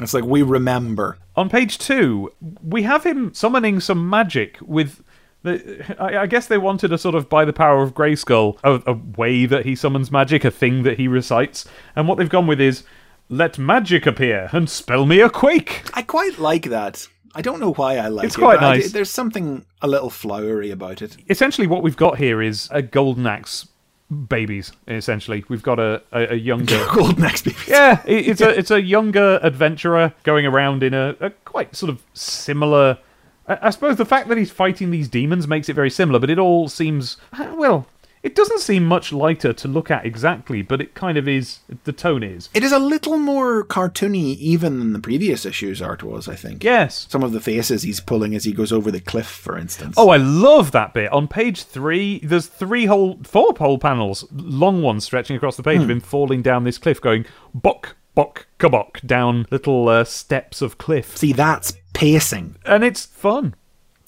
[0.00, 1.18] It's like we remember.
[1.36, 2.32] On page two,
[2.62, 5.02] we have him summoning some magic with.
[5.42, 8.82] The, I, I guess they wanted a sort of by the power of Grayskull, a,
[8.90, 11.64] a way that he summons magic, a thing that he recites,
[11.96, 12.84] and what they've gone with is
[13.30, 15.82] let magic appear and spell me a quake.
[15.94, 17.06] I quite like that.
[17.34, 18.38] I don't know why I like It's it.
[18.40, 18.92] quite but I- nice.
[18.92, 21.16] there's something a little flowery about it.
[21.30, 23.66] Essentially, what we've got here is a golden axe
[24.10, 24.72] babies.
[24.88, 26.84] Essentially, we've got a a, a younger.
[26.94, 27.56] Golden Axe baby.
[27.68, 31.90] Yeah, it- it's a it's a younger adventurer going around in a, a quite sort
[31.90, 32.98] of similar.
[33.46, 36.30] I, I suppose the fact that he's fighting these demons makes it very similar, but
[36.30, 37.86] it all seems uh, well.
[38.22, 41.60] It doesn't seem much lighter to look at exactly, but it kind of is.
[41.84, 42.50] The tone is.
[42.52, 46.62] It is a little more cartoony even than the previous issues art was, I think.
[46.62, 47.06] Yes.
[47.08, 49.94] Some of the faces he's pulling as he goes over the cliff, for instance.
[49.96, 51.10] Oh, I love that bit.
[51.12, 55.80] On page three, there's three whole, four whole panels, long ones stretching across the page
[55.80, 60.76] of him falling down this cliff, going bok, bok, kabok, down little uh, steps of
[60.76, 61.16] cliff.
[61.16, 62.56] See, that's pacing.
[62.66, 63.54] And it's fun.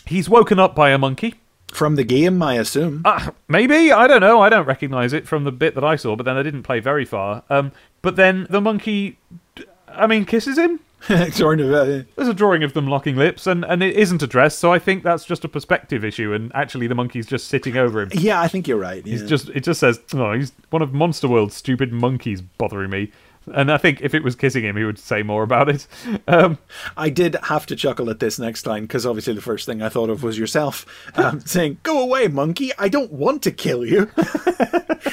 [0.05, 1.37] He's woken up by a monkey.
[1.73, 3.01] From the game, I assume.
[3.05, 4.41] Uh, maybe I don't know.
[4.41, 6.81] I don't recognize it from the bit that I saw, but then I didn't play
[6.81, 7.43] very far.
[7.49, 9.19] Um, but then the monkey,
[9.89, 10.81] I mean, kisses him.
[11.33, 11.73] sort of.
[11.73, 14.59] Uh, There's a drawing of them locking lips, and, and it isn't addressed.
[14.61, 18.03] So I think that's just a perspective issue, and actually the monkey's just sitting over
[18.03, 18.11] him.
[18.13, 19.05] yeah, I think you're right.
[19.05, 23.11] He's just it just says, "Oh, he's one of Monster World's stupid monkeys bothering me."
[23.53, 25.87] And I think if it was kissing him, he would say more about it.
[26.29, 26.59] Um,
[26.97, 29.89] I did have to chuckle at this next line because obviously the first thing I
[29.89, 30.87] thought of was yourself
[31.17, 32.71] um, saying, "Go away, monkey!
[32.79, 34.11] I don't want to kill you."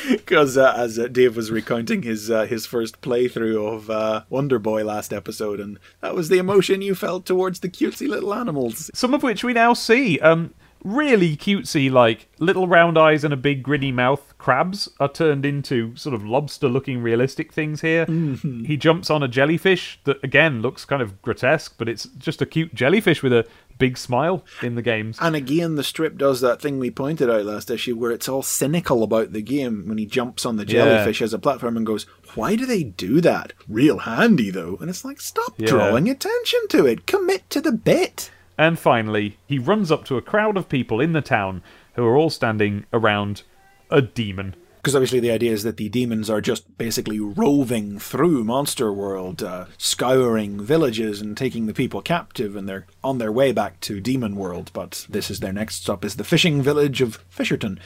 [0.10, 4.58] Because uh, as uh, Dave was recounting his uh, his first playthrough of uh, Wonder
[4.60, 8.90] Boy last episode, and that was the emotion you felt towards the cutesy little animals.
[8.94, 10.20] some of which we now see.
[10.20, 10.54] Um,
[10.84, 15.96] really cutesy, like little round eyes and a big grinny mouth crabs are turned into
[15.96, 18.06] sort of lobster looking realistic things here.
[18.06, 18.64] Mm-hmm.
[18.64, 22.46] He jumps on a jellyfish that, again, looks kind of grotesque, but it's just a
[22.46, 23.46] cute jellyfish with a
[23.78, 25.18] big smile in the games.
[25.22, 28.42] And again, the strip does that thing we pointed out last issue where it's all
[28.42, 30.86] cynical about the game when he jumps on the Yeah.
[30.86, 32.06] jellyfish as a platform and goes,
[32.36, 33.54] Why do they do that?
[33.68, 34.78] Real handy, though.
[34.80, 35.68] And it's like, Stop Yeah.
[35.68, 37.06] drawing attention to it.
[37.06, 38.32] Commit to the bit.
[38.60, 42.18] And finally, he runs up to a crowd of people in the town who are
[42.18, 43.43] all standing around
[43.89, 44.53] a demon.
[44.80, 49.44] Because obviously the idea is that the demons are just basically roving through Monster World,
[49.44, 54.00] uh, scouring villages and taking the people captive, and they're on their way back to
[54.00, 54.72] Demon World.
[54.74, 57.80] But this is their next stop is the fishing village of Fisherton.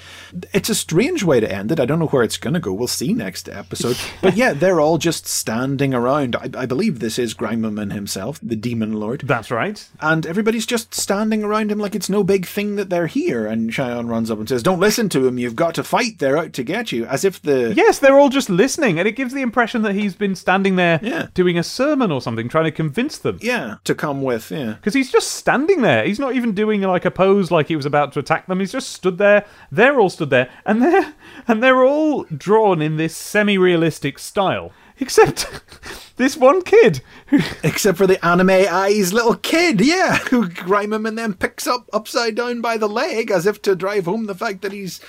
[0.54, 1.80] It's a strange way to end it.
[1.80, 2.74] I don't know where it's going to go.
[2.74, 3.98] We'll see next episode.
[4.22, 6.36] but yeah, they're all just standing around.
[6.36, 9.22] I, I believe this is Grimmerman himself, the Demon Lord.
[9.22, 9.90] That's right.
[10.00, 13.48] And everybody's just standing around him like it's no big thing that they're here.
[13.48, 15.40] And Shion runs up and says, Don't listen to him.
[15.40, 16.20] You've got to fight.
[16.20, 17.06] They're out to get you.
[17.06, 17.74] As if the.
[17.76, 21.00] Yes, they're all just listening, and it gives the impression that he's been standing there
[21.02, 21.28] Yeah.
[21.34, 23.38] doing a sermon or something, trying to convince them.
[23.42, 24.74] Yeah, to come with, yeah.
[24.74, 26.04] Because he's just standing there.
[26.06, 28.60] He's not even doing like a pose like he was about to attack them.
[28.60, 29.46] He's just stood there.
[29.72, 31.14] They're all stood there, and they're
[31.48, 35.48] and they're all drawn in this semi-realistic style, except
[36.18, 37.02] this one kid
[37.64, 42.36] Except for the anime eyes little kid, yeah, who Grimum and then picks up upside
[42.36, 45.02] down by the leg as if to drive home the fact that he's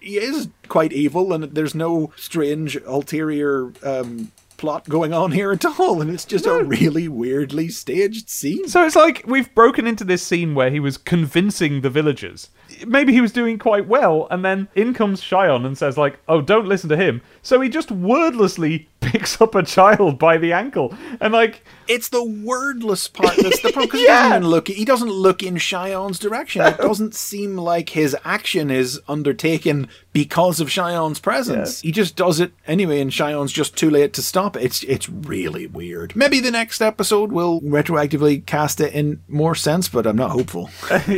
[0.00, 5.64] he is quite evil and there's no strange ulterior um, plot going on here at
[5.64, 8.68] all, and it's just a really weirdly staged scene.
[8.68, 12.48] So it's like we've broken into this scene where he was convincing the villagers.
[12.86, 16.40] Maybe he was doing quite well, and then in comes Shion and says, like, oh,
[16.40, 17.22] don't listen to him.
[17.42, 20.92] So he just wordlessly picks up a child by the ankle.
[21.20, 23.88] And like, It's the wordless part that's the problem.
[23.90, 24.22] 'cause he Yeah.
[24.22, 24.68] doesn't even look.
[24.68, 26.62] He doesn't look in Shion's direction.
[26.62, 31.80] It doesn't seem like his action is undertaken because of Shion's presence.
[31.82, 34.64] He just does it anyway, and Shion's just too late to stop it.
[34.64, 36.16] It's it's really weird.
[36.16, 40.68] Maybe the next episode will retroactively cast it in more sense, but I'm not hopeful.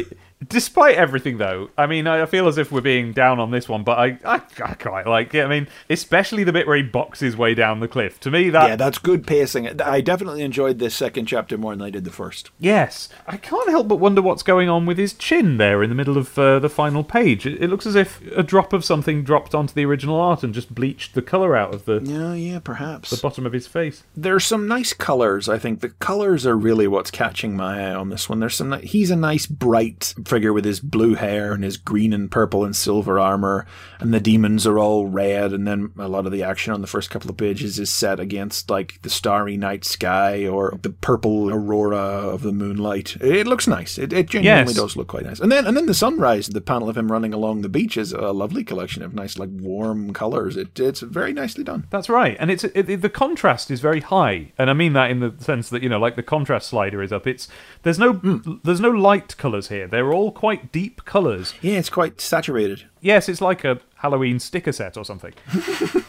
[0.46, 3.82] despite everything, though, I mean, I feel as if we're being down on this one,
[3.82, 5.44] but I, I, I quite like it.
[5.44, 8.20] I mean, especially the bit where he boxes way down the cliff.
[8.20, 9.80] To me, that yeah, that's good pacing.
[9.80, 12.50] I definitely enjoyed this second chapter more than I did the first.
[12.58, 15.96] Yes, I can't help but wonder what's going on with his chin there in the
[15.96, 17.46] middle of uh, the final page.
[17.46, 20.54] It, it looks as if a drop of something dropped onto the original art and
[20.54, 23.10] just bleached the colour out of the, Yeah, yeah, perhaps.
[23.10, 24.04] the bottom of his face.
[24.16, 25.48] There's some nice colors.
[25.48, 28.40] I think the colors are really what's catching my eye on this one.
[28.40, 28.72] There's some.
[28.80, 32.76] He's a nice, bright, figure with his blue hair and his green and purple and
[32.76, 33.66] silver armor,
[34.00, 35.52] and the demons are all red.
[35.52, 38.20] And then a lot of the action on the first couple of pages is set
[38.20, 43.16] against like the starry night sky or the purple aurora of the moonlight.
[43.20, 43.98] It looks nice.
[43.98, 44.76] It, it genuinely Yes.
[44.76, 45.40] does look quite nice.
[45.40, 48.12] And then and then the sunrise, the panel of him running along the beach is
[48.12, 50.56] a lovely collection of nice like warm colors.
[50.56, 51.86] It, it's very nicely done.
[51.90, 55.20] That's right, and it's it, the contrast is very high, and I mean that in
[55.20, 57.26] the sense that you know, like the contrast slider is up.
[57.26, 57.48] It's
[57.82, 58.54] there's no hmm.
[58.64, 59.86] there's no light colors here.
[59.86, 61.54] They're all quite deep colors.
[61.60, 62.84] Yeah, it's quite saturated.
[63.00, 65.32] Yes, it's like a Halloween sticker set or something.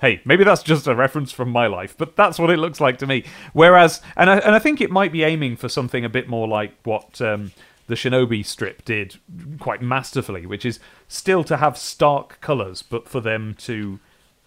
[0.00, 2.98] Hey, maybe that's just a reference from my life, but that's what it looks like
[2.98, 3.24] to me.
[3.52, 6.46] Whereas, and I, and I think it might be aiming for something a bit more
[6.46, 7.52] like what um,
[7.86, 9.16] the Shinobi strip did
[9.58, 10.78] quite masterfully, which is
[11.08, 13.98] still to have stark colors, but for them to,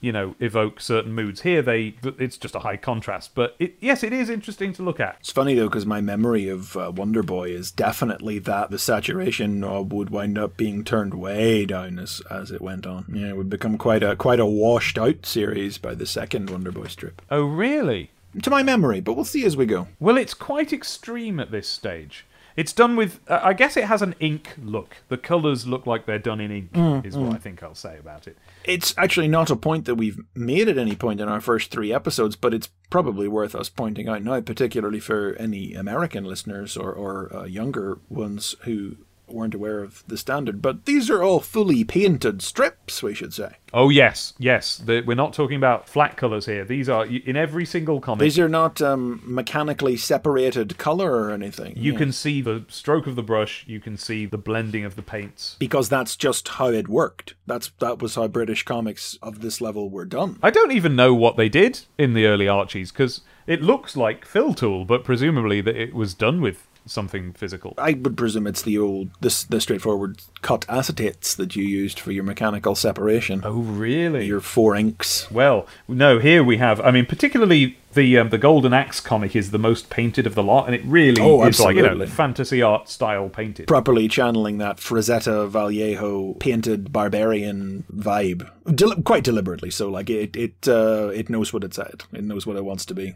[0.04, 1.42] you know, evoke certain moods.
[1.42, 5.00] Here, they it's just a high contrast, but it, yes, it is interesting to look
[5.00, 5.16] at.
[5.22, 9.62] It's funny though because my memory of uh, Wonder Boy is definitely that the saturation
[9.90, 13.06] would wind up being turned way down as as it went on.
[13.14, 16.74] Yeah, it would become quite a quite a washed out series by the second Wonder
[16.74, 17.22] Boy strip.
[17.32, 18.12] Oh, really?
[18.42, 19.88] To my memory, but we'll see as we go.
[20.00, 22.26] Well, it's quite extreme at this stage.
[22.56, 24.98] It's done with, uh, I guess it has an ink look.
[25.10, 28.28] The colours look like they're done in ink, is what I think I'll say about
[28.28, 28.38] it.
[28.64, 31.92] It's actually not a point that we've made at any point in our first three
[31.92, 36.92] episodes, but it's probably worth us pointing out now, particularly for any American listeners or,
[36.94, 38.98] or uh, younger ones who
[39.34, 40.62] weren't aware of the standard.
[40.62, 43.58] But these are all fully painted strips, we should say.
[43.74, 44.78] Oh, yes, yes.
[44.78, 46.64] The, we're not talking about flat colours here.
[46.64, 51.74] These are, in every single comic, These are not um, mechanically separated color or anything.
[51.76, 51.98] you Yeah.
[51.98, 55.56] can see the stroke of the brush, you can see the blending of the paints.
[55.60, 57.34] because that's just how it worked.
[57.48, 60.38] That's that was how British comics of this level were done.
[60.44, 64.24] I don't even know what they did in the early Archies, because it looks like
[64.26, 67.74] fill tool, but presumably that it was done with something physical.
[67.78, 72.12] I would presume it's the old, this the straightforward cut acetates that you used for
[72.12, 73.42] your mechanical separation.
[73.44, 74.26] Oh, really?
[74.26, 75.30] Your four inks.
[75.32, 76.20] Well, no.
[76.20, 76.82] Here we have.
[76.82, 80.44] I mean, particularly the um, the Golden Axe comic is the most painted of the
[80.44, 82.08] lot, and it really Oh, is like you know absolutely.
[82.16, 83.68] fantasy art style painted.
[83.68, 89.70] Properly channeling that Frazetta Vallejo painted barbarian vibe, Del- quite deliberately.
[89.70, 92.06] So, like it, it, uh, it knows what it's at.
[92.14, 93.16] It knows what it wants to be.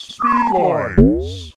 [0.00, 1.52] Speedlines.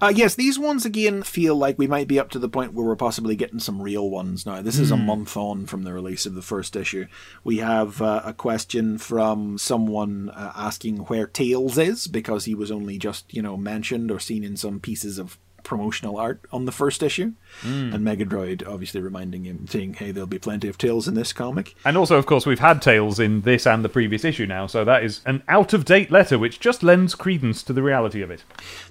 [0.00, 2.86] Uh, yes, these ones again feel like we might be up to the point where
[2.86, 4.60] we're possibly getting some real ones now.
[4.60, 7.06] This is a month on from the release of the first issue.
[7.42, 12.70] We have uh, a question from someone uh, asking where Tails is because he was
[12.70, 16.72] only just, you know, mentioned or seen in some pieces of promotional art on the
[16.72, 17.32] first issue.
[17.62, 21.74] And Megadroid obviously reminding him, saying, hey, there'll be plenty of Tails in this comic.
[21.84, 24.84] And also, of course, we've had Tails in this and the previous issue now, so
[24.84, 28.30] that is an out of date letter, which just lends credence to the reality of
[28.30, 28.44] it.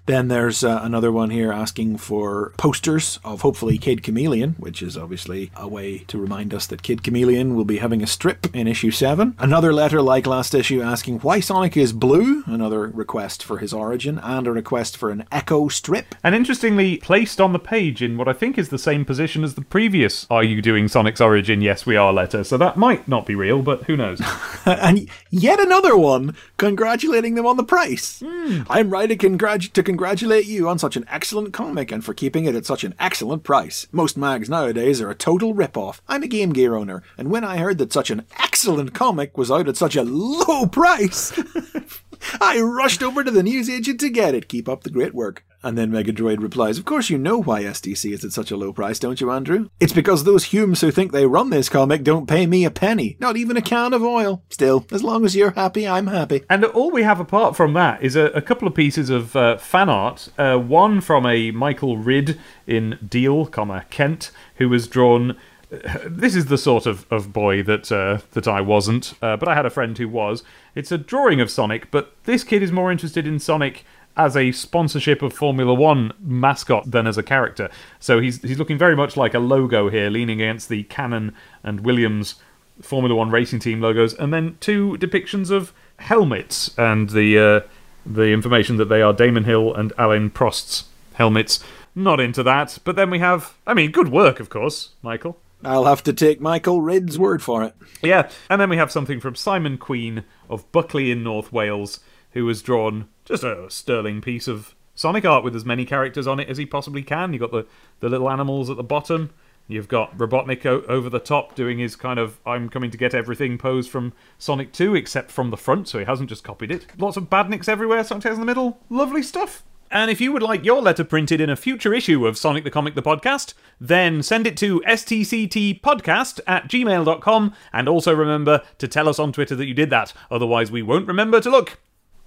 [0.06, 4.98] Then there's uh, another one here asking for posters of hopefully Kid Chameleon, which is
[4.98, 8.68] obviously a way to remind us that Kid Chameleon will be having a strip in
[8.68, 9.36] issue 7.
[9.40, 14.20] Another letter like last issue asking why Sonic is blue, another request for his origin,
[14.20, 16.16] and a request for an Echo strip.
[16.24, 19.56] And interestingly, placed on the page in what I think is the same position as
[19.56, 21.62] the previous Are You Doing Sonic's Origin?
[21.62, 24.22] Yes, we are letter, so that might not be real, but who knows?
[24.66, 28.22] and yet another one congratulating them on the price.
[28.26, 28.62] Hmm.
[28.70, 32.56] I'm writing congrat- to congratulate you on such an excellent comic and for keeping it
[32.56, 33.88] at such an excellent price.
[33.92, 36.02] Most mags nowadays are a total rip-off.
[36.08, 39.52] I'm a Game Gear owner, and when I heard that such an excellent comic was
[39.52, 41.32] out at such a low price,
[42.42, 44.48] I rushed over to the newsagent to get it.
[44.48, 45.44] Keep up the great work.
[45.66, 48.74] And then Megadroid replies, Of course you know why SDC is at such a low
[48.74, 49.70] price, don't you, Andrew?
[49.80, 53.16] It's because those Humes who think they run this comic don't pay me a penny,
[53.20, 54.44] not even a can of oil.
[54.50, 56.44] Still, as long as you're happy, I'm happy.
[56.50, 59.58] And all we have apart from that is a, a couple of pieces of uh,
[59.58, 60.28] fan art.
[60.38, 65.38] Uh, one from a Michael Ridd in Deal, comma Kent, who was drawn.
[66.06, 69.56] This is the sort of, of boy that uh, that I wasn't, uh, but I
[69.56, 70.44] had a friend who was.
[70.76, 74.52] It's a drawing of Sonic, but this kid is more interested in Sonic as a
[74.52, 77.70] sponsorship of Formula One mascot than as a character.
[78.00, 81.82] So he's he's looking very much like a logo here, leaning against the Canon and
[81.82, 82.36] Williams
[82.82, 87.68] Formula One racing team logos, and then two depictions of helmets and the uh,
[88.06, 91.64] the information that they are Damon Hill and Alain Prost's helmets.
[91.96, 95.38] Not into that, but then we have, I mean, good work, of course, Michael.
[95.64, 97.76] I'll have to take Michael Ridd's word for it.
[98.02, 102.00] Yeah, and then we have something from Simon Queen of Buckley in North Wales,
[102.32, 106.40] who has drawn just a sterling piece of Sonic art with as many characters on
[106.40, 107.34] it as he possibly can.
[107.34, 107.66] You've got the,
[108.00, 109.32] the little animals at the bottom.
[109.68, 113.14] You've got Robotnik o- over the top doing his kind of I'm coming to get
[113.14, 116.86] everything pose from Sonic 2, except from the front, so he hasn't just copied it.
[116.98, 118.80] Lots of badniks everywhere, Sonic in the middle.
[118.90, 119.64] Lovely stuff.
[119.92, 122.72] And if you would like your letter printed in a future issue of Sonic the
[122.72, 129.08] Comic the Podcast, then send it to stctpodcast at gmail.com and also remember to tell
[129.08, 131.80] us on Twitter that you did that, otherwise we won't remember to look.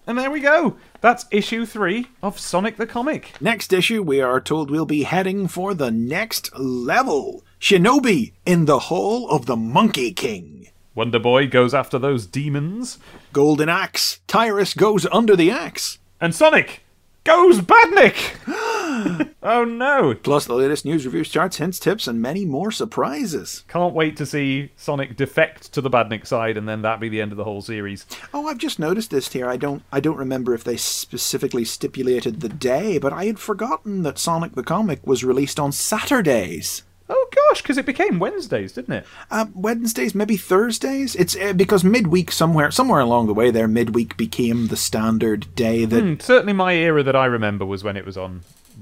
[0.07, 0.77] And there we go.
[1.01, 3.33] That's issue three of Sonic the Comic.
[3.41, 8.79] Next issue, we are told we'll be heading for the next level Shinobi in the
[8.79, 10.69] Hall of the Monkey King.
[10.95, 12.99] Wonder Boy goes after those demons,
[13.33, 15.99] Golden Axe, Tyris goes under the axe.
[16.21, 16.85] and Sonic
[17.27, 18.37] goes Badnik!
[19.43, 20.15] oh no.
[20.15, 23.65] Plus the latest news, reviews, charts, hints, tips, and many more surprises.
[23.67, 27.21] Can't wait to see Sonic defect to the Badnik side and then that be the
[27.21, 28.07] end of the whole series.
[28.33, 29.49] Oh, I've just noticed this here.
[29.49, 34.05] I don't I don't remember if they specifically stipulated the day, but I had forgotten
[34.05, 36.85] that Sonic the Comic was released on Saturdays.
[37.09, 39.07] Oh gosh, because it became Wednesdays, didn't it?
[39.31, 41.15] Uh, Wednesdays, maybe Thursdays.
[41.15, 45.85] It's uh, because midweek somewhere somewhere along the way there, midweek became the standard day
[45.85, 46.03] that.
[46.03, 48.41] Hmm, certainly my era that I remember was when it was on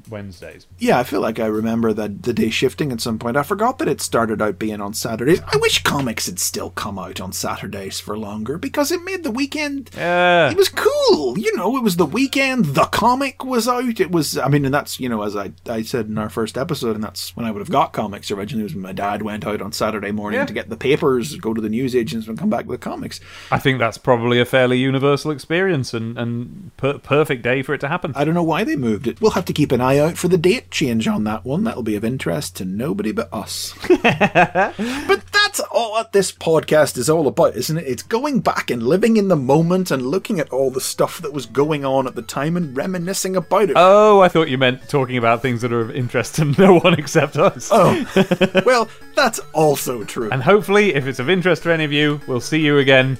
[0.08, 0.66] Wednesdays.
[0.78, 3.36] Yeah, I feel like I remember that the day shifting at some point.
[3.36, 5.40] I forgot that it started out being on Saturdays.
[5.52, 9.30] I wish comics had still come out on Saturdays for longer because it made the
[9.30, 9.90] weekend.
[9.96, 10.50] Yeah.
[10.50, 11.76] It was cool, you know.
[11.76, 12.64] It was the weekend.
[12.66, 14.00] The comic was out.
[14.00, 14.36] It was.
[14.38, 17.04] I mean, and that's you know, as I I said in our first episode, and
[17.04, 18.64] that's when I would have got comics originally.
[18.64, 20.46] Was when my dad went out on Saturday morning Yeah.
[20.46, 23.20] to get the papers, go to the newsagents, and come back with the comics.
[23.50, 27.80] I think that's probably a fairly universal experience and, and per- perfect day for it
[27.80, 28.12] to happen.
[28.16, 29.20] I don't know why they moved it.
[29.20, 31.64] We'll have to keep an eye out for the date change on that one.
[31.64, 33.74] That'll be of interest to nobody but us.
[33.88, 37.86] but that's all what this podcast is all about, isn't it?
[37.86, 41.32] It's going back and living in the moment and looking at all the stuff that
[41.32, 43.76] was going on at the time and reminiscing about it.
[43.76, 46.94] Oh, I thought you meant talking about things that are of interest to no one
[46.94, 47.68] except us.
[47.72, 50.30] oh, well, that's also true.
[50.30, 53.18] And hopefully, if it's of interest to any of you, we'll see you again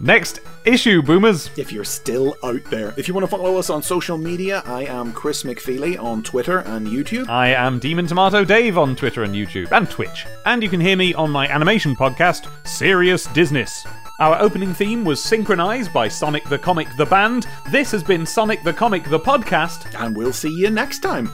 [0.00, 1.50] next issue, Boomers.
[1.56, 2.94] if you're still out there.
[2.96, 6.58] If you want to follow us on social media, I am Chris McFeely on Twitter
[6.58, 7.28] and YouTube.
[7.28, 10.26] I am Demon Tomato Dave on Twitter and YouTube and Twitch.
[10.46, 13.86] And you can hear me on my animation podcast, Serious Disness.
[14.20, 17.46] Our opening theme was synchronized by Sonic the Comic the Band.
[17.70, 19.94] This has been Sonic the Comic the Podcast.
[19.98, 21.30] And we'll see you next time.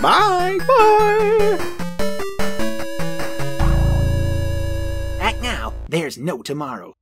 [0.00, 0.58] Bye!
[0.66, 1.58] Bye!
[5.20, 6.94] Act now, there's no tomorrow.